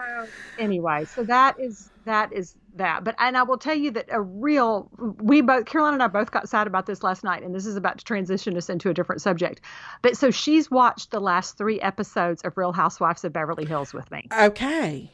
[0.59, 3.03] anyway, so that is that is that.
[3.03, 4.89] But and I will tell you that a real
[5.21, 7.75] we both Caroline and I both got sad about this last night, and this is
[7.75, 9.61] about to transition us into a different subject.
[10.01, 14.09] But so she's watched the last three episodes of Real Housewives of Beverly Hills with
[14.11, 14.27] me.
[14.37, 15.11] Okay.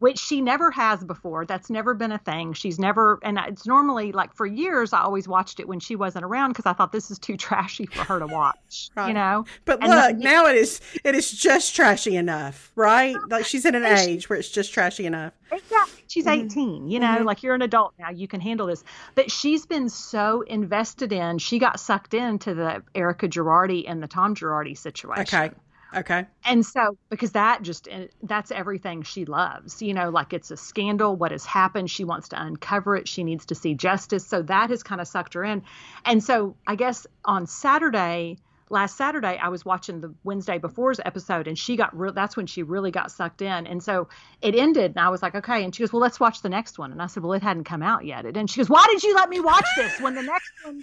[0.00, 1.46] Which she never has before.
[1.46, 2.52] That's never been a thing.
[2.52, 6.24] She's never, and it's normally like for years, I always watched it when she wasn't
[6.24, 9.08] around because I thought this is too trashy for her to watch, Right.
[9.08, 9.44] you know?
[9.64, 13.16] But And look, now it is it is just trashy enough, right?
[13.28, 15.32] Like she's in an And she- age where it's just trashy enough.
[15.52, 16.02] Exactly.
[16.08, 16.44] She's Mhm.
[16.46, 17.24] 18, you know, Mhm.
[17.24, 18.82] like you're an adult now, you can handle this.
[19.14, 24.08] But she's been so invested in, she got sucked into the Erika Girardi and the
[24.08, 25.22] Tom Girardi situation.
[25.22, 25.54] Okay.
[25.94, 26.26] Okay.
[26.44, 30.56] And so, because that just, eh, that's everything she loves, you know, like it's a
[30.56, 31.90] scandal, what has happened.
[31.90, 33.08] She wants to uncover it.
[33.08, 34.26] She needs to see justice.
[34.26, 35.62] So that has kind of sucked her in.
[36.04, 38.38] And so, I guess on Saturday,
[38.70, 42.46] last Saturday, I was watching the Wednesday before's episode and she got real, that's when
[42.46, 43.66] she really got sucked in.
[43.66, 44.08] And so
[44.42, 45.64] it ended and I was like, okay.
[45.64, 46.92] And she goes, well, let's watch the next one.
[46.92, 48.24] And I said, well, it hadn't come out yet.
[48.24, 50.82] And she goes, why did you let me watch this when the next one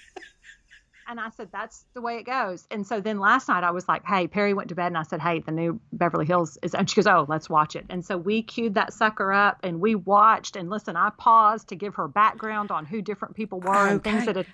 [1.07, 2.67] and I said, that's the way it goes.
[2.71, 5.03] And so then last night I was like, hey, Perry went to bed and I
[5.03, 7.85] said, hey, the new Beverly Hills is, and she goes, oh, let's watch it.
[7.89, 10.55] And so we queued that sucker up and we watched.
[10.55, 14.25] And listen, I paused to give her background on who different people were and things
[14.25, 14.47] that had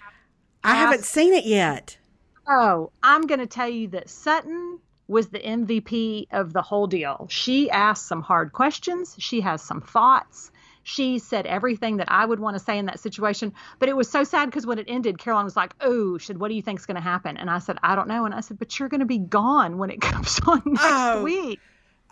[0.64, 1.98] I haven't seen it yet.
[2.48, 7.28] Oh, I'm going to tell you that Sutton was the MVP of the whole deal.
[7.30, 9.16] She asked some hard questions.
[9.20, 10.52] She has some thoughts.
[10.90, 13.54] She said everything that I would want to say in that situation.
[13.78, 16.48] But it was so sad because when it ended, Caroline was like, Oh, should what
[16.48, 17.36] do you think's going to happen?
[17.36, 18.24] And I said, I don't know.
[18.24, 21.24] And I said, But you're going to be gone when it comes on next Oh.
[21.24, 21.60] week.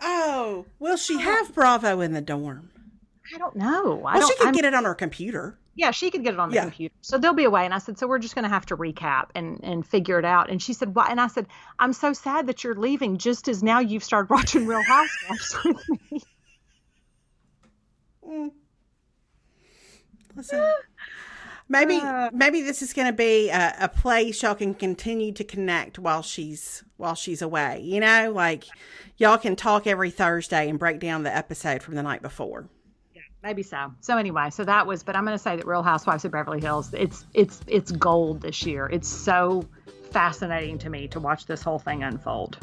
[0.02, 2.68] Oh, will she have Bravo in the dorm?
[3.34, 4.04] I don't know.
[4.04, 4.28] I Well, don't.
[4.28, 5.58] she could I'm- get it on her computer.
[5.74, 6.62] yeah, she could get it on the Yeah.
[6.64, 6.94] computer.
[7.00, 7.64] So they'll be away.
[7.64, 10.26] And I said, so we're just going to have to recap and, and figure it
[10.26, 10.50] out.
[10.50, 11.08] And she said, why?
[11.08, 11.46] And I said,
[11.78, 15.88] I'm so sad that you're leaving just as now you've started watching Real Housewives with
[16.12, 16.22] me.
[18.28, 18.50] Mm.
[20.36, 20.64] Listen.
[21.68, 25.42] Maybe uh, maybe this is going to be a, a, place y'all can continue to
[25.42, 27.80] connect while she's while she's away.
[27.82, 28.66] You know, like
[29.16, 32.68] y'all can talk every Thursday and break down the episode from the night before.
[33.16, 33.92] Yeah, maybe so.
[34.00, 35.02] So anyway, so that was.
[35.02, 36.94] But I'm going to say that Real Housewives of Beverly Hills.
[36.94, 38.86] It's it's it's gold this year.
[38.86, 39.64] It's so
[40.12, 42.58] fascinating to me to watch this whole thing unfold.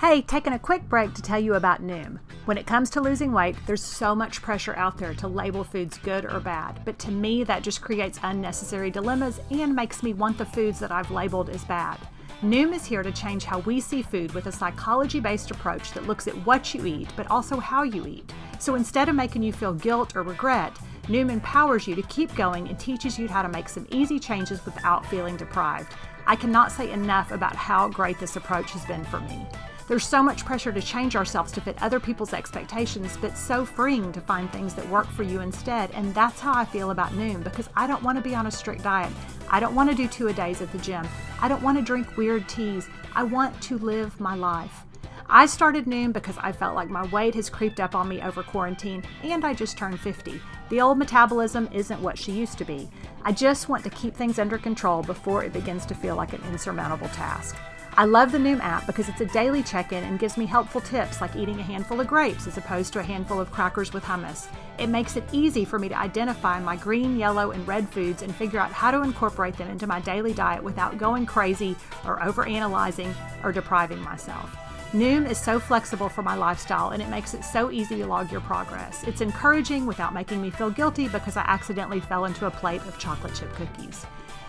[0.00, 2.20] Hey, taking a quick break to tell you about Noom.
[2.44, 5.98] When it comes to losing weight, there's so much pressure out there to label foods
[5.98, 10.38] good or bad, but to me, that just creates unnecessary dilemmas and makes me want
[10.38, 11.98] the foods that I've labeled as bad.
[12.44, 16.06] Noom is here to change how we see food with a psychology based approach that
[16.06, 18.32] looks at what you eat, but also how you eat.
[18.60, 20.76] So instead of making you feel guilt or regret,
[21.08, 24.64] Noom empowers you to keep going and teaches you how to make some easy changes
[24.64, 25.92] without feeling deprived.
[26.24, 29.44] I cannot say enough about how great this approach has been for me.
[29.88, 34.12] There's so much pressure to change ourselves to fit other people's expectations, but so freeing
[34.12, 35.90] to find things that work for you instead.
[35.92, 38.50] And that's how I feel about Noom because I don't want to be on a
[38.50, 39.10] strict diet.
[39.48, 41.08] I don't want to do two a days at the gym.
[41.40, 42.86] I don't want to drink weird teas.
[43.16, 44.84] I want to live my life.
[45.30, 48.42] I started Noom because I felt like my weight has creeped up on me over
[48.42, 50.38] quarantine and I just turned 50.
[50.68, 52.90] The old metabolism isn't what she used to be.
[53.24, 56.42] I just want to keep things under control before it begins to feel like an
[56.50, 57.56] insurmountable task.
[57.98, 60.80] I love the Noom app because it's a daily check in and gives me helpful
[60.80, 64.04] tips like eating a handful of grapes as opposed to a handful of crackers with
[64.04, 64.46] hummus.
[64.78, 68.32] It makes it easy for me to identify my green, yellow, and red foods and
[68.32, 71.74] figure out how to incorporate them into my daily diet without going crazy
[72.06, 74.56] or overanalyzing or depriving myself.
[74.92, 78.30] Noom is so flexible for my lifestyle and it makes it so easy to log
[78.30, 79.02] your progress.
[79.08, 82.96] It's encouraging without making me feel guilty because I accidentally fell into a plate of
[83.00, 84.06] chocolate chip cookies.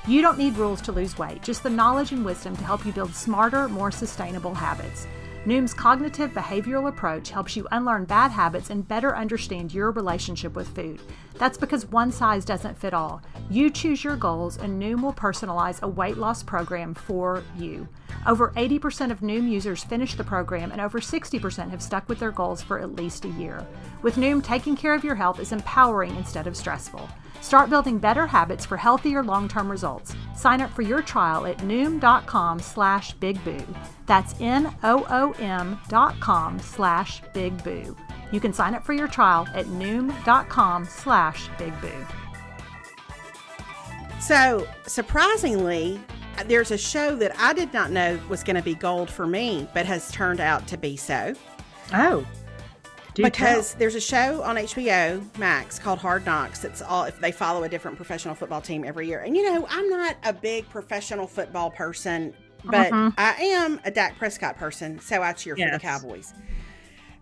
[0.10, 2.92] You don't need rules to lose weight, just the knowledge and wisdom to help you
[2.92, 5.06] build smarter, more sustainable habits.
[5.46, 10.68] Noom's cognitive behavioral approach helps you unlearn bad habits and better understand your relationship with
[10.70, 11.00] food.
[11.36, 13.22] That's because one size doesn't fit all.
[13.52, 17.88] You choose your goals, and Noom will personalize a weight loss program for you.
[18.26, 22.32] Over 80% of Noom users finish the program, and over 60% have stuck with their
[22.32, 23.64] goals for at least a year.
[24.02, 27.08] With Noom, taking care of your health is empowering instead of stressful.
[27.42, 30.16] Start building better habits for healthier long-term results.
[30.36, 33.66] Sign up for your trial at noom.com slash bigboo.
[34.06, 37.96] That's N-O-O-M dot com slash bigboo.
[38.32, 42.06] You can sign up for your trial at noom.com slash bigboo.
[44.20, 46.00] So, surprisingly,
[46.46, 49.68] there's a show that I did not know was going to be gold for me,
[49.74, 51.34] but has turned out to be so.
[51.94, 52.26] Oh.
[53.14, 53.80] Do because tell.
[53.80, 56.64] there's a show on HBO Max called Hard Knocks.
[56.64, 59.22] It's all if they follow a different professional football team every year.
[59.22, 62.34] And you know, I'm not a big professional football person,
[62.66, 63.12] but uh-huh.
[63.18, 65.70] I am a Dak Prescott person, so I cheer yes.
[65.70, 66.34] for the Cowboys.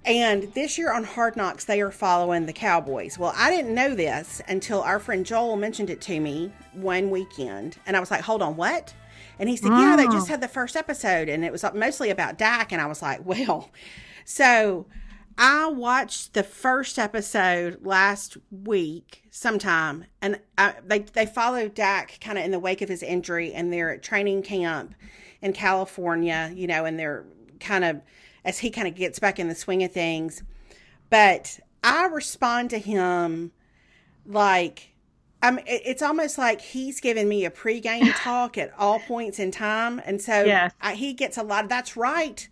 [0.08, 3.18] And this year on Hard Knocks, they are following the Cowboys.
[3.18, 7.78] Well, I didn't know this until our friend Joel mentioned it to me one weekend.
[7.86, 8.94] And I was like, hold on, what?
[9.38, 10.32] And he said, yeah, they just oh.
[10.32, 12.72] had the first episode and it was mostly about Dak.
[12.72, 13.70] And I was like, well,
[14.26, 14.86] so
[15.38, 22.38] I watched the first episode last week sometime, and I, they they followed Dak kind
[22.38, 24.96] of in the wake of his injury, and they're at training camp
[25.42, 27.26] in California, you know, and they're
[27.60, 28.02] kind of
[28.44, 30.42] as he kind of gets back in the swing of things.
[31.10, 33.52] But I respond to him
[34.26, 34.94] like
[35.44, 35.60] I'm.
[35.68, 40.20] It's almost like he's giving me a pregame talk at all points in time, and
[40.22, 40.74] so yes.
[40.82, 41.66] I, he gets a lot.
[41.66, 42.48] Of, that's right.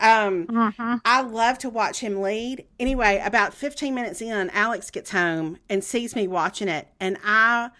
[0.00, 0.96] Um, mm-hmm.
[1.04, 2.64] I love to watch him lead.
[2.78, 7.70] Anyway, about 15 minutes in, Alex gets home and sees me watching it, and I,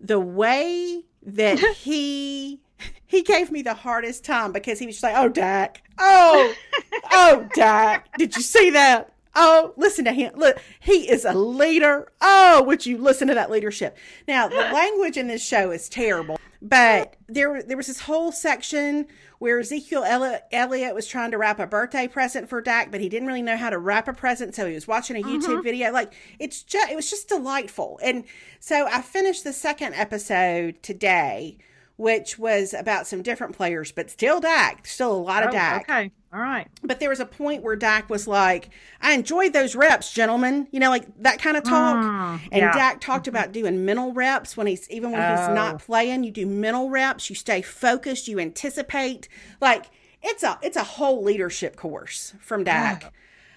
[0.00, 2.60] the way that he
[3.06, 6.54] he gave me the hardest time because he was just like, "Oh, Dak, oh,
[7.12, 9.12] oh, Dak, did you see that?
[9.34, 10.34] Oh, listen to him.
[10.36, 12.12] Look, he is a leader.
[12.20, 13.96] Oh, would you listen to that leadership?
[14.28, 19.06] Now, the language in this show is terrible, but there there was this whole section
[19.40, 20.04] where Ezekiel
[20.52, 23.56] Elliott was trying to wrap a birthday present for Dak, but he didn't really know
[23.56, 25.62] how to wrap a present, so he was watching a YouTube mm-hmm.
[25.62, 25.90] video.
[25.90, 27.98] Like it's just it was just delightful.
[28.04, 28.22] And
[28.60, 31.58] so I finished the second episode today,
[32.02, 35.82] which was about some different players, but still Dak, still a lot of oh, Dak.
[35.82, 36.10] Okay.
[36.32, 36.66] All right.
[36.82, 40.66] But there was a point where Dak was like, I enjoyed those reps, gentlemen.
[40.72, 41.94] You know, like that kind of talk.
[41.94, 42.72] Mm, and yeah.
[42.72, 43.36] Dak talked mm-hmm.
[43.36, 45.30] about doing mental reps when he's, even when oh.
[45.30, 45.78] he's not oh.
[45.78, 49.28] playing, you do mental reps, you stay focused, you anticipate.
[49.60, 49.86] Like
[50.24, 53.04] it's a, it's a whole leadership course from Dak.
[53.04, 53.10] Oh,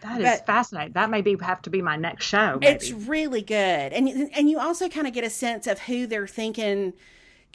[0.04, 0.94] that is but fascinating.
[0.94, 2.60] That may be have to be my next show.
[2.62, 2.76] Maybe.
[2.76, 3.92] It's really good.
[3.92, 6.94] And, and you also kind of get a sense of who they're thinking–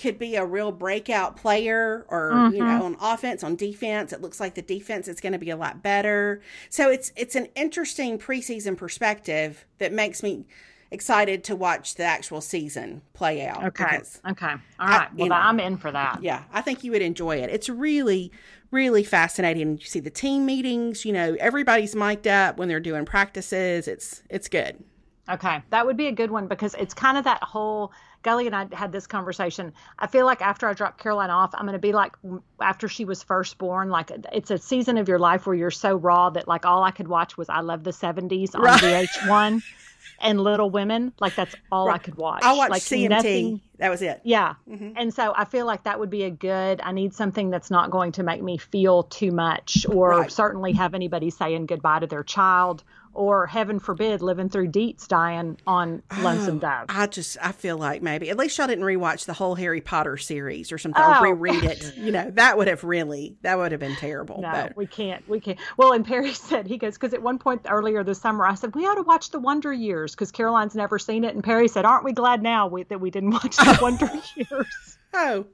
[0.00, 2.54] could be a real breakout player or mm-hmm.
[2.54, 5.50] you know on offense on defense it looks like the defense is going to be
[5.50, 10.44] a lot better so it's it's an interesting preseason perspective that makes me
[10.90, 13.64] excited to watch the actual season play out.
[13.64, 14.00] Okay.
[14.28, 14.54] Okay.
[14.78, 15.08] All right.
[15.14, 15.34] you well, know.
[15.34, 16.22] I'm in for that.
[16.22, 17.50] yeah, I think you would enjoy it.
[17.50, 18.32] It's really,
[18.70, 19.78] really fascinating.
[19.78, 21.04] You see the team meetings.
[21.04, 23.86] You know, everybody's mic'd up when they're doing practices.
[23.86, 24.82] It's it's good.
[25.30, 27.92] Okay, that would be a good one because it's kind of that whole.
[28.22, 29.72] Gully and I had this conversation.
[29.98, 32.12] I feel like after I drop Caroline off, I'm going to be like
[32.60, 33.88] after she was first born.
[33.88, 36.90] Like it's a season of your life where you're so raw that like all I
[36.90, 38.78] could watch was I Love the '70s on Right.
[39.08, 39.62] VH1
[40.20, 41.14] and Little Women.
[41.18, 42.42] Like that's all I could watch.
[42.44, 43.08] I watched like CMT.
[43.08, 44.20] nothing- That was it.
[44.22, 44.56] Yeah.
[44.68, 44.92] Mhm.
[44.96, 47.90] And so I feel like that would be a good, I need something that's not
[47.90, 50.30] going to make me feel too much or Right.
[50.30, 55.58] certainly have anybody saying goodbye to their child or heaven forbid living through Deets dying
[55.66, 56.86] on Lonesome Oh, Dove.
[56.88, 60.16] I just I feel like maybe at least y'all didn't rewatch the whole Harry Potter
[60.16, 61.18] series or something Oh.
[61.24, 61.94] or reread it.
[62.00, 64.40] You know that would have really that would have been terrible.
[64.40, 65.28] No, but we can't.
[65.28, 65.58] We can't.
[65.76, 68.74] Well, and Perry said he goes because at one point earlier this summer I said
[68.74, 71.84] we ought to watch the Wonder Years because Caroline's never seen it, and Perry said,
[71.84, 75.46] "Aren't we glad now we, that we didn't watch the Wonder Years?" oh,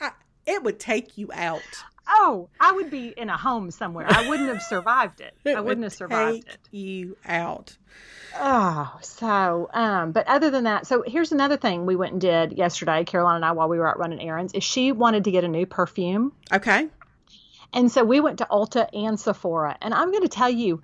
[0.00, 0.10] I,
[0.46, 1.62] it would take you out.
[2.06, 4.06] Oh, I would be in a home somewhere.
[4.08, 5.34] I wouldn't have survived it.
[5.44, 6.60] It I wouldn't would have survived take it.
[6.70, 7.76] You out.
[8.36, 12.52] Oh, so um, but other than that, so here's another thing we went and did
[12.58, 15.44] yesterday, Caroline and I, while we were out running errands, is she wanted to get
[15.44, 16.88] a new perfume, Okay.
[17.72, 20.82] and so we went to Ulta and Sephora, and I'm going to tell you,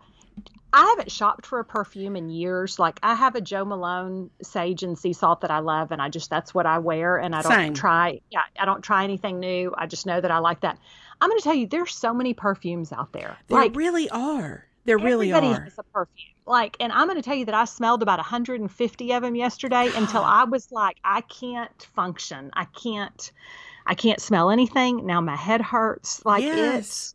[0.72, 2.78] I haven't shopped for a perfume in years.
[2.78, 6.08] Like I have a Jo Malone Sage and Sea Salt that I love, and I
[6.08, 7.74] just that's what I wear, and I don't Same.
[7.74, 8.20] try.
[8.30, 9.74] Yeah, I don't try anything new.
[9.76, 10.78] I just know that I like that.
[11.20, 13.36] I'm going to tell you, there's so many perfumes out there.
[13.48, 14.66] There like really are.
[14.86, 15.64] There really Everybody are.
[15.64, 16.26] has a perfume.
[16.46, 19.90] Like, and I'm going to tell you that I smelled about 150 of them yesterday
[19.94, 22.50] until I was like, I can't function.
[22.54, 23.30] I can't,
[23.86, 25.04] I can't smell anything.
[25.06, 26.24] Now my head hurts.
[26.24, 26.78] Like Yes.
[26.78, 27.14] it's,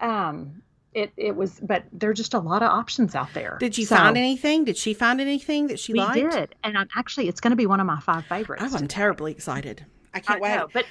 [0.00, 0.62] um,
[0.94, 3.56] it, it was, but there are just a lot of options out there.
[3.58, 4.64] Did you So, find anything?
[4.64, 6.14] Did she find anything that she liked?
[6.14, 6.34] We liked?
[6.36, 6.54] did.
[6.62, 8.62] And I'm actually, it's going to be one of my five favorites.
[8.64, 9.84] Oh, I'm terribly excited.
[10.14, 10.54] I I can't wait.
[10.54, 10.84] know, but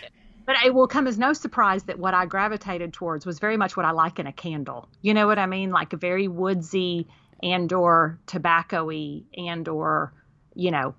[0.46, 3.76] but it will come as no surprise that what I gravitated towards was very much
[3.78, 4.90] what I like in a candle.
[5.02, 5.72] You know what I mean?
[5.72, 7.08] Like a very woodsy
[7.42, 10.14] and or tobacco-y and or,
[10.56, 10.96] you know,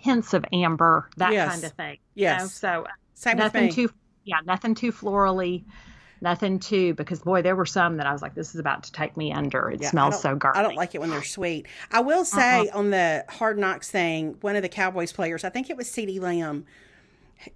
[0.00, 1.50] hints of amber, that Yes.
[1.50, 1.98] kind of thing.
[2.14, 2.30] you know?
[2.32, 2.54] Yes.
[2.54, 3.90] So uh, Same with nothing too
[4.24, 5.64] yeah, nothing too florally.
[6.20, 8.92] Nothing too because boy, there were some that I was like, this is about to
[8.92, 9.68] take me under.
[9.68, 10.58] It Yeah, smells so garlic.
[10.58, 11.66] I don't like it when they're sweet.
[11.92, 12.24] I will uh-huh.
[12.24, 15.86] say on the Hard Knocks thing, one of the Cowboys players, I think it was
[15.88, 16.64] CeeDee Lamb,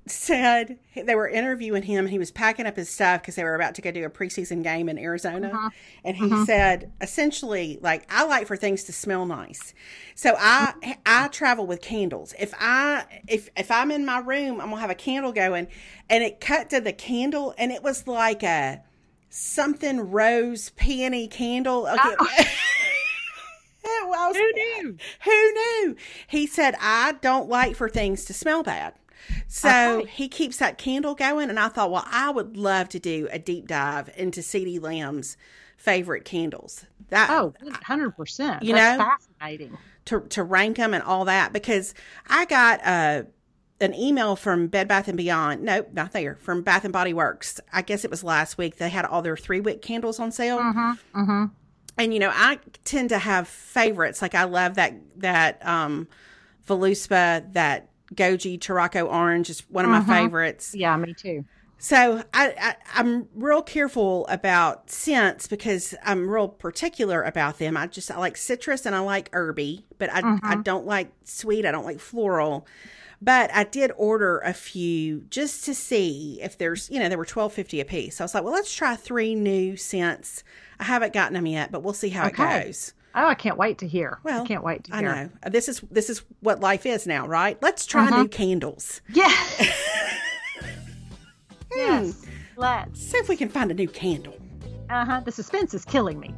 [0.06, 2.06] said they were interviewing him.
[2.06, 4.62] He was packing up his stuff because they were about to go do a preseason
[4.62, 5.70] game in Arizona, uh-huh.
[6.04, 6.44] and he uh-huh.
[6.44, 9.74] said essentially, like, I like for things to smell nice,
[10.14, 12.34] so I I travel with candles.
[12.38, 15.68] If I if if I'm in my room, I'm gonna have a candle going,
[16.10, 18.82] and it cut to the candle, and it was like a
[19.30, 21.86] something rose peony candle.
[21.88, 21.92] Ah.
[21.92, 22.14] Okay.
[22.14, 22.46] It was-
[24.36, 24.96] Who knew?
[25.24, 25.96] who knew?
[26.26, 28.94] He said, I don't like for things to smell bad.
[29.46, 30.10] So Okay.
[30.10, 31.50] he keeps that candle going.
[31.50, 35.36] And I thought, well, I would love to do a deep dive into CeeDee Lamb's
[35.76, 36.84] favorite candles.
[37.10, 38.62] That Oh, 100%.
[38.62, 39.04] You That's know?
[39.04, 39.78] fascinating.
[40.06, 41.94] to to rank them and all that because
[42.28, 43.22] I got uh,
[43.80, 45.62] an email from Bed Bath and Beyond.
[45.62, 46.36] Nope, not there.
[46.40, 47.60] From Bath and Body Works.
[47.72, 48.76] I guess it was last week.
[48.76, 50.58] They had all their three wick candles on sale.
[50.58, 51.20] Mm-hmm.
[51.20, 51.44] Mm-hmm.
[51.98, 56.06] and you know i tend to have favorites like i love that that um
[56.68, 60.12] Voluspa, that goji Tarocco orange is one of my uh-huh.
[60.12, 61.44] favorites Yeah, me too.
[61.78, 67.86] so I, I i'm real careful about scents because i'm real particular about them i
[67.86, 70.54] just i like citrus and i like herby but i, I uh-huh.
[70.64, 72.66] don't like sweet i don't like floral
[73.20, 77.24] but I did order a few just to see if there's, you know, there were
[77.24, 78.16] twelve fifty a piece.
[78.16, 80.44] So I was like, well, let's try three new scents.
[80.78, 82.60] I haven't gotten them yet, but we'll see how Okay.
[82.60, 82.94] it goes.
[83.14, 84.18] Oh, I can't wait to hear.
[84.22, 85.10] Well, I can't wait to hear.
[85.10, 87.58] I know uh, this is this is what life is now, right?
[87.62, 88.22] Let's try uh-huh.
[88.22, 89.00] new candles.
[89.12, 89.34] Yeah.
[91.70, 92.06] Hmm.
[92.06, 92.26] yes.
[92.56, 92.98] Let's.
[92.98, 94.34] See if we can find a new candle.
[94.88, 95.20] Uh huh.
[95.20, 96.34] The suspense is killing me.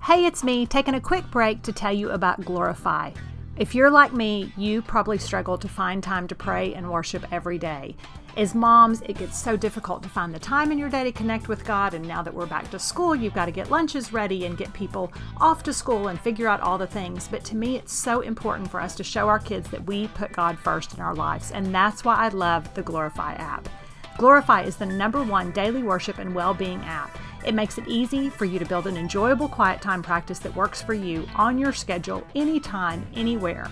[0.00, 3.10] Hey, it's me taking a quick break to tell you about Glorify.
[3.56, 7.58] If you're like me, you probably struggle to find time to pray and worship every
[7.58, 7.96] day.
[8.34, 11.48] As moms, it gets so difficult to find the time in your day to connect
[11.48, 14.46] with God, and now that we're back to school, you've got to get lunches ready
[14.46, 17.28] and get people off to school and figure out all the things.
[17.28, 20.32] But to me, it's so important for us to show our kids that we put
[20.32, 23.68] God first in our lives, and that's why I love the Glorify app.
[24.16, 27.18] Glorify is the number one daily worship and well being app.
[27.44, 30.80] It makes it easy for you to build an enjoyable quiet time practice that works
[30.80, 33.68] for you on your schedule, anytime, anywhere.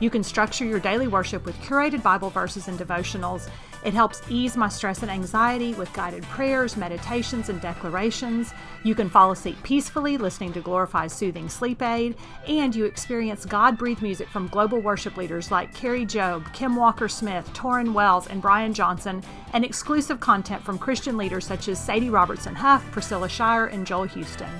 [0.00, 3.48] You can structure your daily worship with curated Bible verses and devotionals.
[3.84, 8.54] It helps ease my stress and anxiety with guided prayers, meditations, and declarations.
[8.82, 12.16] You can fall asleep peacefully listening to Glorify's soothing sleep aid,
[12.48, 17.08] and you experience God breathed music from global worship leaders like Kari Jobe, Kim Walker
[17.08, 19.22] Smith, Tauren Wells, and Brian Johnson,
[19.52, 24.04] and exclusive content from Christian leaders such as Sadie Robertson Huff, Priscilla Shirer, and Joel
[24.04, 24.50] Houston.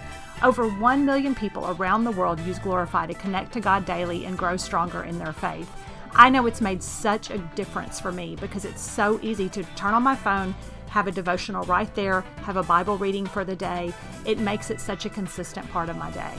[0.43, 4.37] Over 1 million people around the world use Glorify to connect to God daily and
[4.37, 5.71] grow stronger in their faith.
[6.15, 9.95] I know it's made such a difference for me because it's so easy to turn
[9.95, 10.55] on my phone,
[10.89, 13.93] have a devotional right there, have a Bible reading for the day.
[14.25, 16.33] It makes it such a consistent part of my day.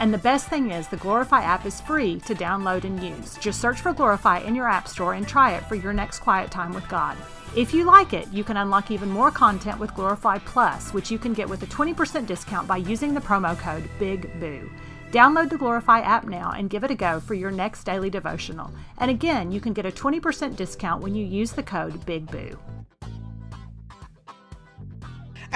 [0.00, 3.36] And the best thing is, the Glorify app is free to download and use.
[3.38, 6.50] Just search for Glorify in your App Store and try it for your next quiet
[6.50, 7.16] time with God.
[7.56, 11.18] If you like it, you can unlock even more content with Glorify Plus, which you
[11.18, 14.68] can get with a 20% discount by using the promo code BIGBOO.
[15.12, 18.72] Download the Glorify app now and give it a go for your next daily devotional.
[18.98, 22.58] And again, you can get a 20% discount when you use the code BIGBOO.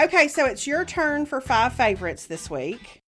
[0.01, 3.03] Okay, so it's your turn for five favorites this week.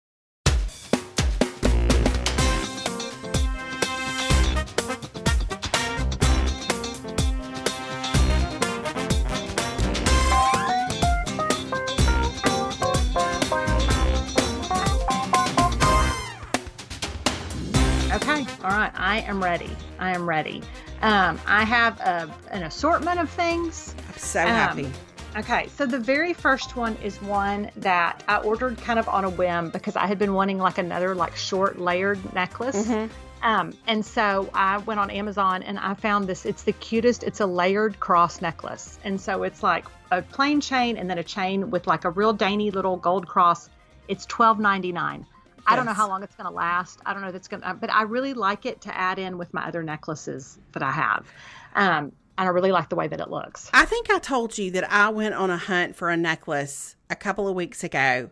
[18.68, 19.70] All right, I am ready.
[19.98, 20.62] I am ready.
[21.02, 23.96] Um, I have a, an assortment of things.
[24.10, 24.90] I'm so Um, happy.
[25.38, 29.30] Okay, so the very first one is one that I ordered kind of on a
[29.30, 32.88] whim because I had been wanting like another like short layered necklace.
[32.88, 33.10] Mhm.
[33.42, 36.46] Um, and so I went on Amazon and I found this.
[36.46, 37.24] It's the cutest.
[37.24, 38.98] It's a layered cross necklace.
[39.06, 42.34] And so it's like a plain chain and then a chain with like a real
[42.34, 43.70] dainty little gold cross.
[44.10, 45.26] It's twelve ninety nine.
[45.68, 47.00] I don't know how long it's going to last.
[47.06, 49.38] I don't know if it's going to, but I really like it to add in
[49.38, 51.32] with my other necklaces that I have.
[51.76, 53.70] Um, and I really like the way that it looks.
[53.74, 57.16] I think I told you that I went on a hunt for a necklace a
[57.16, 58.30] couple of weeks ago,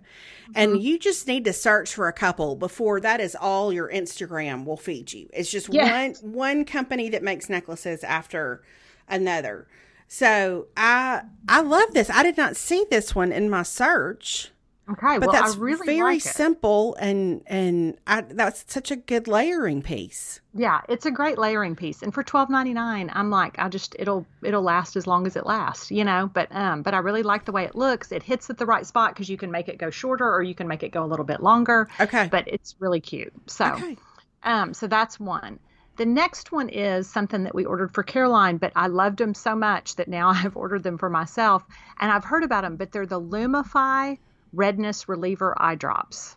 [0.53, 4.63] and you just need to search for a couple before that is all your Instagram
[4.65, 5.27] will feed you.
[5.33, 6.21] It's just Yes.
[6.21, 8.61] one one company that makes necklaces after
[9.09, 9.67] another.
[10.07, 12.09] So I I love this.
[12.11, 14.51] I did not see this one in my search.
[14.89, 18.95] Okay, But well, that's I really very like simple and and I, that's such a
[18.95, 20.41] good layering piece.
[20.53, 23.95] Yeah, it's a great layering piece, and for twelve ninety nine, I'm like, I just
[23.99, 26.29] it'll it'll last as long as it lasts, you know.
[26.33, 28.11] But um, but I really like the way it looks.
[28.11, 30.55] It hits at the right spot because you can make it go shorter or you
[30.55, 31.89] can make it go a little bit longer.
[31.99, 32.27] Okay.
[32.29, 33.33] But it's really cute.
[33.47, 33.97] So Okay.
[34.43, 35.59] um, so that's one.
[35.97, 39.55] The next one is something that we ordered for Caroline, but I loved them so
[39.55, 41.63] much that now I've ordered them for myself,
[41.99, 42.75] and I've heard about them.
[42.77, 44.17] But they're the Lumify
[44.55, 46.35] Redness Reliever Eye Drops.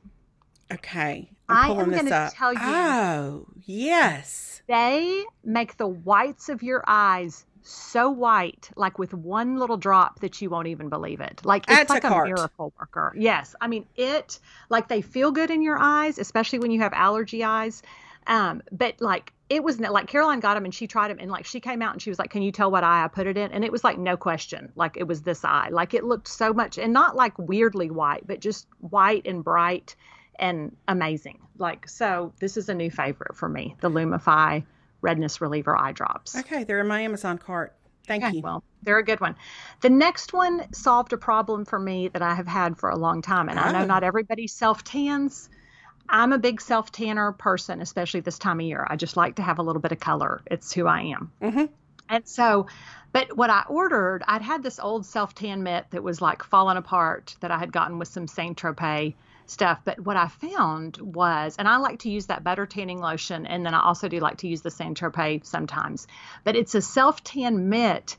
[0.73, 1.31] Okay.
[1.49, 4.61] I I'm pulling am gonna tell you- Oh, yes.
[4.67, 10.41] They make the whites of your eyes so white, like with one little drop that
[10.43, 11.41] you won't even believe it.
[11.45, 12.29] Like it's to like a cart.
[12.29, 13.15] miracle worker.
[13.17, 13.55] Yes.
[13.61, 14.39] I mean, it,
[14.69, 17.83] like they feel good in your eyes, especially when you have allergy eyes.
[18.29, 21.47] Um, but like it was like Caroline got them and she tried them and like
[21.47, 23.37] she came out and she was like, "Can you tell what eye I put it
[23.39, 25.69] in?" And it was like no question, like it was this eye.
[25.73, 29.97] Like it looked so much and not like weirdly white, but just white and bright
[30.39, 31.39] and amazing.
[31.57, 34.63] Like so, this is a new favorite for me, the Lumify
[35.01, 36.37] Redness Reliever Eye Drops.
[36.37, 37.75] Okay, they're in my Amazon cart.
[38.07, 38.43] Thank Okay, you.
[38.43, 39.37] well, they're a good one.
[39.81, 43.23] The next one solved a problem for me that I have had for a long
[43.23, 43.87] time, and I know Oh.
[43.87, 45.49] not everybody self tans.
[46.09, 48.87] I'm a big self tanner person, especially this time of year.
[48.89, 50.41] I just like to have a little bit of color.
[50.47, 51.33] It's who I am.
[51.43, 51.69] Mhm.
[52.09, 52.67] And so,
[53.13, 56.79] but what I ordered, I'd had this old self tan mitt that was like falling
[56.79, 59.81] apart that I had gotten with some Saint Tropez stuff.
[59.85, 63.65] But what I found was, and I like to use that butter tanning lotion, and
[63.67, 66.07] then I also do like to use the Saint Tropez sometimes.
[66.45, 68.17] But it's a self tan mitt,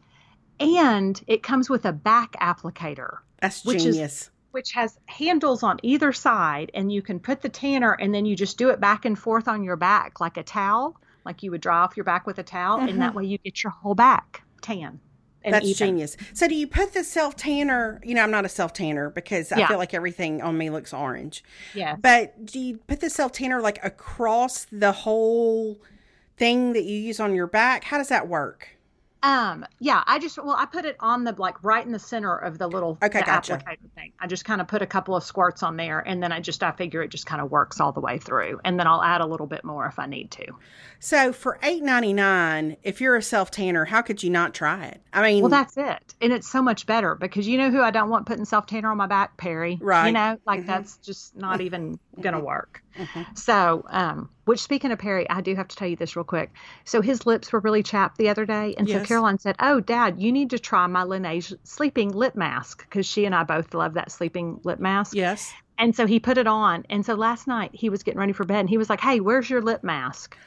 [0.59, 4.29] and it comes with a back applicator That's Which is- genius.
[4.51, 8.35] Which has handles on either side and you can put the tanner and then you
[8.35, 11.61] just do it back and forth on your back like a towel like you would
[11.61, 13.19] dry off your back with a towel and that uh-huh.
[13.19, 14.99] way you get your whole back tan
[15.43, 15.87] and That's even.
[15.87, 16.17] genius.
[16.33, 18.01] So do you put the self tanner?
[18.03, 20.93] You know, I'm not a self tanner because I feel like everything on me looks
[20.93, 21.43] orange.
[21.73, 25.79] yeah But do you put the self tanner like across the whole
[26.37, 27.85] thing that you use on your back?
[27.85, 28.78] How does that work?
[29.23, 32.35] Um yeah i just well i put it on the like right in the center
[32.37, 33.57] of the little Okay, the gotcha.
[33.57, 36.31] applicator thing i just kind of put a couple of squirts on there and then
[36.31, 38.87] i just i figure it just kind of works all the way through and then
[38.87, 40.45] i'll add a little bit more if i need to
[40.99, 44.85] So for eight ninety nine, if you're a self tanner, how could you not try
[44.87, 45.01] it?
[45.13, 46.13] I mean, Well, that's it.
[46.19, 48.91] And it's so much better because you know who I don't want putting self tanner
[48.91, 49.37] on my back?
[49.37, 49.77] Perry.
[49.81, 50.07] Right.
[50.07, 50.65] You know, like Mhm.
[50.67, 52.81] that's just not even going to work.
[53.33, 56.51] So, um, which speaking of Perry, I do have to tell you this real quick.
[56.83, 60.21] So his lips were really chapped the other day, and so Caroline said, "Oh, Dad,
[60.21, 63.93] you need to try my Laneige sleeping lip mask because she and I both love
[63.93, 65.53] that sleeping lip mask." Yes.
[65.77, 68.43] And so he put it on, and so last night he was getting ready for
[68.43, 70.37] bed, and he was like, "Hey, where's your lip mask?"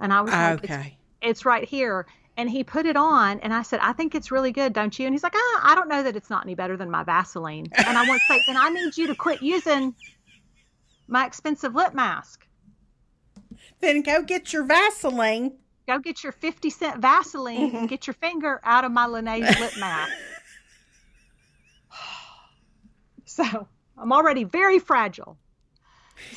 [0.00, 0.98] And I was like, "It's Okay.
[1.22, 2.06] it's right here.
[2.36, 5.04] And he put it on, and I said, I think it's really good, don't you?
[5.04, 7.70] And he's like, ah, I don't know that it's not any better than my Vaseline.
[7.76, 9.94] And I want to say, then I need you to quit using
[11.08, 12.46] my expensive lip mask.
[13.80, 15.52] Then go get your Vaseline.
[15.86, 17.86] Go get your 50 cent Vaseline and mm-hmm.
[17.86, 20.12] get your finger out of my Laneige lip mask.
[23.24, 25.38] So I'm already very fragile.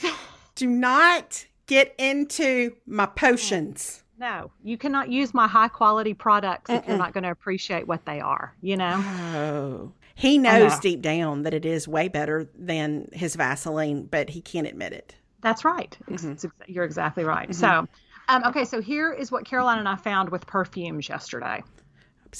[0.55, 4.01] Do not get into my potions.
[4.17, 4.19] Mm.
[4.19, 8.05] No, you cannot use my high quality products if you're not going to appreciate what
[8.05, 9.03] they are, you know?
[9.35, 9.91] Oh.
[10.15, 10.59] He uh-huh.
[10.59, 10.79] knows know.
[10.81, 15.15] deep down that it is way better than his Vaseline, but he can't admit it.
[15.41, 15.95] That's right.
[16.11, 16.47] Ex- mm-hmm.
[16.67, 17.49] You're exactly right.
[17.49, 17.59] Mm-hmm.
[17.59, 17.87] So,
[18.29, 21.61] um, okay, so here is what Caroline and I found with perfumes yesterday.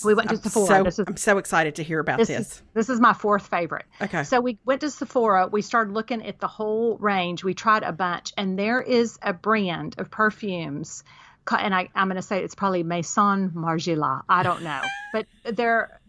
[0.04, 0.68] We went to I'm Sephora.
[0.68, 2.40] So, This is- I'm so excited to hear about This this.
[2.40, 3.86] is this is my fourth favorite.
[4.02, 4.24] Okay.
[4.24, 5.48] So we went to Sephora.
[5.48, 7.44] We started looking at the whole range.
[7.44, 11.04] We tried a bunch, and there is a brand of perfumes,
[11.50, 14.24] and I, I'm going to say it's probably Maison Margiela.
[14.28, 14.82] I don't know,
[15.14, 16.00] but they're.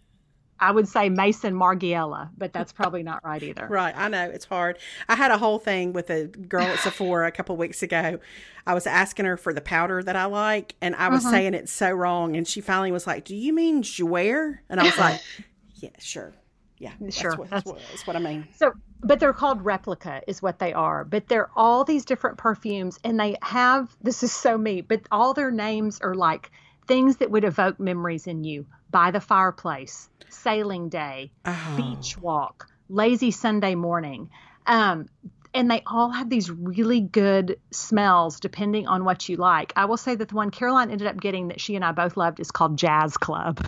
[0.58, 3.68] I would say Mason Margiela, but that's probably not right either.
[3.76, 4.78] Right, I know it's hard.
[5.08, 8.18] I had a whole thing with a girl at Sephora a couple weeks ago.
[8.66, 11.30] I was asking her for the powder that I like, and I was uh-huh.
[11.32, 14.84] saying it so wrong, and she finally was like, "Do you mean Jouer?" And I
[14.84, 15.20] was like,
[15.74, 16.32] "Yeah, sure,
[16.78, 19.64] yeah, that's Sure, what, that's, that's- what, that's what I mean." So, but they're called
[19.64, 21.04] replica, is what they are.
[21.04, 25.34] But they're all these different perfumes, and they have this is so me, but all
[25.34, 26.50] their names are like
[26.86, 32.68] things that would evoke memories in you by the fireplace, sailing day, Oh, beach walk,
[32.88, 34.30] lazy Sunday morning.
[34.66, 35.08] Um,
[35.54, 39.72] and they all have these really good smells depending on what you like.
[39.76, 42.16] I will say that the one Caroline ended up getting that she and I both
[42.16, 43.64] loved is called Jazz Club.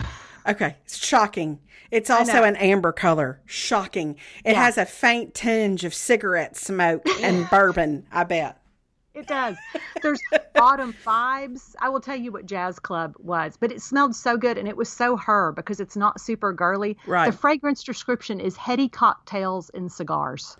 [0.47, 1.59] okay, it's shocking.
[1.89, 3.39] It's also an amber color.
[3.47, 4.17] Shocking.
[4.45, 4.63] It Yeah.
[4.63, 8.05] has a faint tinge of cigarette smoke and bourbon.
[8.11, 8.61] I bet.
[9.15, 9.57] It does.
[10.03, 10.21] There's
[10.55, 11.75] autumn vibes.
[11.79, 14.77] I will tell you what Jazz Club was, but it smelled so good and it
[14.77, 16.97] was so her because it's not super girly.
[17.05, 17.31] Right.
[17.31, 20.57] The fragrance description is heady cocktails and cigars.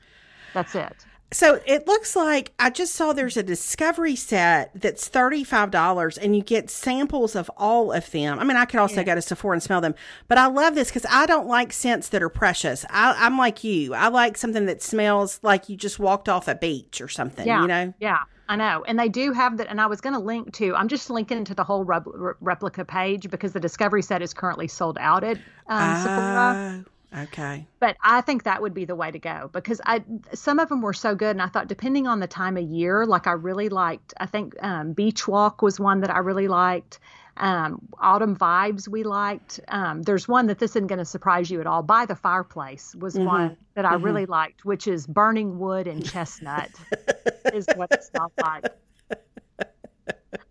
[0.53, 1.05] That's it.
[1.31, 6.41] So it looks like I just saw there's a discovery set that's $35 and you
[6.41, 8.39] get samples of all of them.
[8.39, 9.93] I mean, I could also go to Sephora and smell them,
[10.27, 12.83] but I love this because I don't like scents that are precious.
[12.89, 13.93] I, I'm like you.
[13.93, 17.61] I like something that smells like you just walked off a beach or something, Yeah.
[17.61, 17.93] you know?
[17.99, 18.21] Yeah.
[18.49, 18.83] I know.
[18.87, 19.67] And they do have that.
[19.67, 22.83] And I was going to link to, I'm just linking to the whole re- replica
[22.83, 25.37] page because the discovery set is currently sold out at
[25.67, 26.85] um, Sephora.
[27.13, 27.67] Oh, okay.
[27.79, 30.81] but I think that would be the way to go because I some of them
[30.81, 33.69] were so good, and I thought depending on the time of year, like I really
[33.69, 34.15] liked.
[34.19, 36.99] I think um, Beach Walk was one that I really liked.
[37.37, 39.59] Um, Autumn Vibes we liked.
[39.69, 41.83] Um, there's one that this isn't going to surprise you at all.
[41.83, 46.69] By the Fireplace was one that I really liked, which is Burning Wood and Chestnut
[47.53, 48.65] is what it smelled like.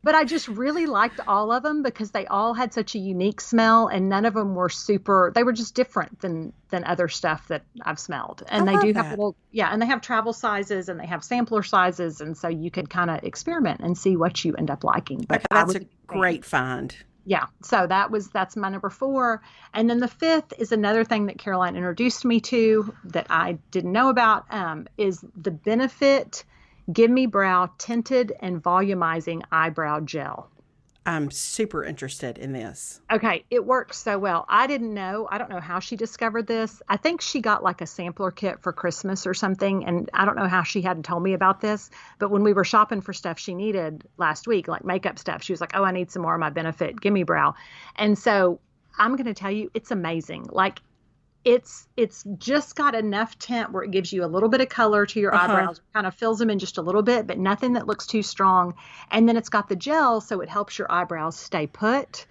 [0.03, 3.41] But I just really liked all of them because they all had such a unique
[3.41, 5.33] smell, and none of them were super.
[5.35, 8.43] They were just different than than other stuff that I've smelled.
[8.49, 9.05] And I they do that.
[9.05, 12.49] have little, yeah, and they have travel sizes and they have sampler sizes, and so
[12.49, 15.27] you could kind of experiment and see what you end up liking.
[15.29, 16.97] But Okay, that's was a great find.
[17.27, 19.43] yeah so that was that's my number four
[19.75, 23.93] and then the fifth is another thing that caroline introduced me to that i didn't
[23.93, 26.45] know about um, is the benefit
[26.93, 30.51] Gimme Brow tinted and volumizing eyebrow gel.
[31.05, 33.01] I'm super interested in this.
[33.11, 34.45] okay it works so well.
[34.47, 36.83] I didn't know i don't know how she discovered this.
[36.89, 40.37] I think she got like a sampler kit for christmas or something and i don't
[40.37, 43.39] know how she hadn't told me about this but when we were shopping for stuff
[43.39, 46.35] she needed last week like makeup stuff she was like oh i need some more
[46.35, 47.01] of my benefit.
[47.01, 47.55] Gimme brow.
[47.97, 48.61] And so
[48.99, 50.47] i'm going to tell you it's amazing.
[50.51, 50.81] Like
[51.45, 55.07] it's it's just got enough tint where it gives you a little bit of color
[55.07, 55.45] to your Uh-huh.
[55.45, 58.23] eyebrows kind of fills them in just a little bit but nothing that looks too
[58.23, 58.75] strong
[59.11, 62.27] and then it's got the gel so it helps your eyebrows stay put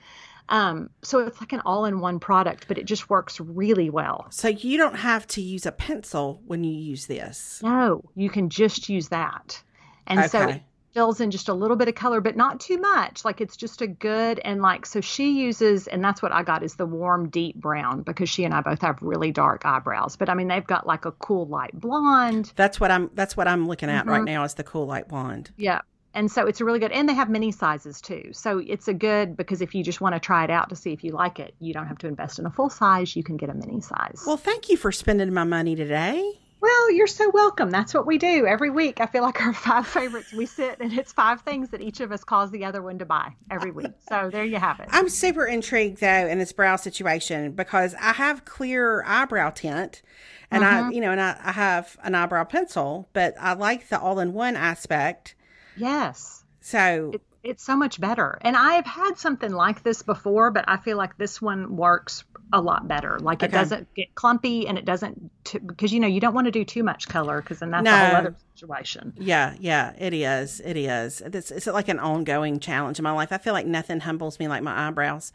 [0.49, 4.77] um, so it's like an all-in-one product but it just works really well So you
[4.77, 7.59] don't have to use a pencil when you use this.
[7.61, 9.61] no you can just use that
[10.05, 10.53] and so Okay.
[10.53, 10.61] it
[10.97, 13.23] fills in just a little bit of color but not too much.
[13.23, 16.63] Like it's just a good and like so she uses and that's what i got
[16.63, 20.15] is the warm deep brown because she and i both have really dark eyebrows.
[20.15, 22.51] But i mean they've got like a cool light blonde.
[22.55, 24.09] That's what I'm that's what I'm looking at Mm-hmm.
[24.09, 25.51] right now is the cool light blonde.
[25.55, 25.81] yeah.
[26.13, 26.91] And so it's a really good.
[26.91, 28.29] And they have mini sizes too.
[28.31, 30.91] So it's a good because if you just want to try it out to see
[30.93, 33.15] if you like it you don't have to invest in a full size.
[33.15, 34.23] You can get a mini size.
[34.25, 36.39] Well, thank you for spending my money today.
[36.59, 37.69] Well, you're so welcome.
[37.69, 38.99] That's what we do every week.
[38.99, 42.11] I feel like our five favorites, we sit and it's five things that each of
[42.11, 43.91] us cause the other one to buy every week.
[44.09, 44.87] So there you have it.
[44.91, 50.01] I'm super intrigued though in this brow situation because I have clear eyebrow tint
[50.49, 50.91] and I, mm-hmm.
[50.93, 54.33] you know, and I, I have an eyebrow pencil, but I like the all in
[54.33, 55.35] one aspect.
[55.75, 56.43] Yes.
[56.61, 58.37] So It, it's so much better.
[58.41, 62.23] And I have had something like this before, but I feel like this one works
[62.53, 63.19] a lot better.
[63.19, 66.45] Like it doesn't get clumpy and it doesn't, t- because you know, you don't want
[66.45, 69.13] to do too much color because then that's a whole other situation.
[69.17, 70.61] Yeah, yeah, it is.
[70.61, 71.21] It is.
[71.21, 73.31] It's, it's like an ongoing challenge in my life.
[73.31, 75.33] I feel like nothing humbles me like my eyebrows.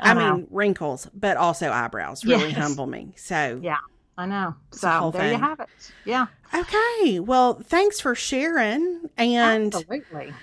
[0.00, 2.58] I, I mean, wrinkles, but also eyebrows really Yes.
[2.58, 3.12] humble me.
[3.16, 3.78] So, Yeah,
[4.16, 4.54] I know.
[4.72, 5.68] So there you have it.
[6.04, 7.20] Yeah, okay.
[7.20, 9.08] Well, thanks for sharing.
[9.16, 10.34] And absolutely.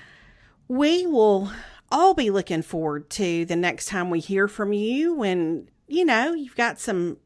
[0.68, 1.52] we will
[1.92, 6.34] all be looking forward to the next time we hear from you when, you know,
[6.34, 7.18] you've got some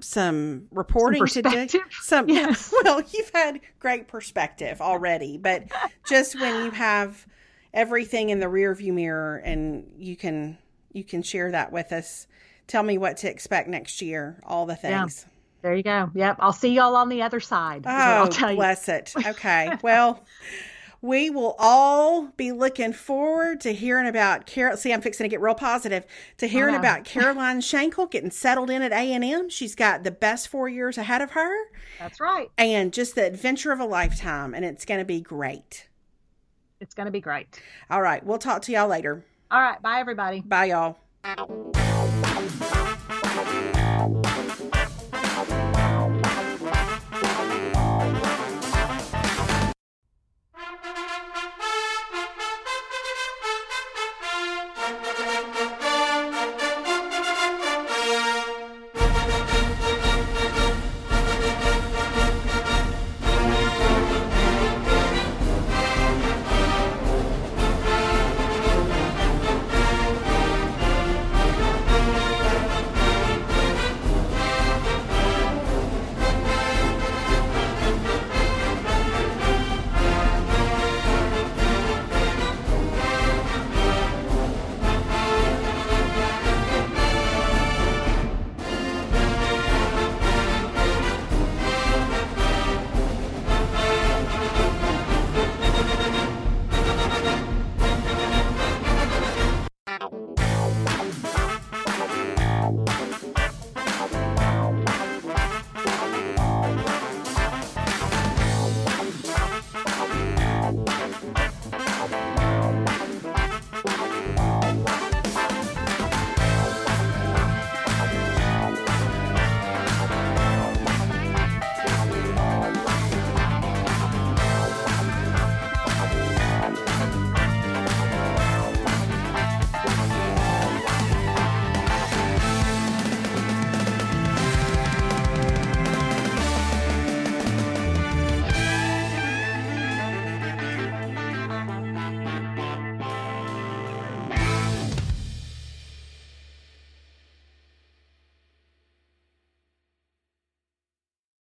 [0.00, 1.66] some reporting to do.
[2.02, 2.70] Some Yes.
[2.84, 5.64] well, you've had great perspective already, but
[6.06, 7.26] just when you have
[7.72, 10.58] everything in the rear view mirror and you can
[10.92, 12.26] you can share that with us.
[12.66, 15.00] Tell me what to expect next year, all the Yeah.
[15.04, 15.26] things.
[15.62, 16.10] There you go.
[16.14, 16.36] Yep.
[16.40, 17.84] I'll see y'all on the other side.
[17.88, 19.14] Oh, bless it.
[19.26, 19.70] Okay.
[19.82, 20.24] Well,
[21.06, 24.76] we will all be looking forward to hearing about Carol.
[24.76, 26.04] See, I'm fixing to get real positive
[26.38, 26.80] to hearing know.
[26.80, 29.48] about Caroline Shankle getting settled in at A and M.
[29.48, 31.54] She's got the best four years ahead of her,
[31.98, 32.50] That's right.
[32.58, 34.54] and just the adventure of a lifetime.
[34.54, 35.88] And it's going to be great.
[36.80, 37.60] It's going to be great.
[37.88, 39.24] All right, we'll talk to y'all later.
[39.50, 39.80] All right.
[39.80, 40.40] Bye, everybody.
[40.40, 42.15] Bye, y'all.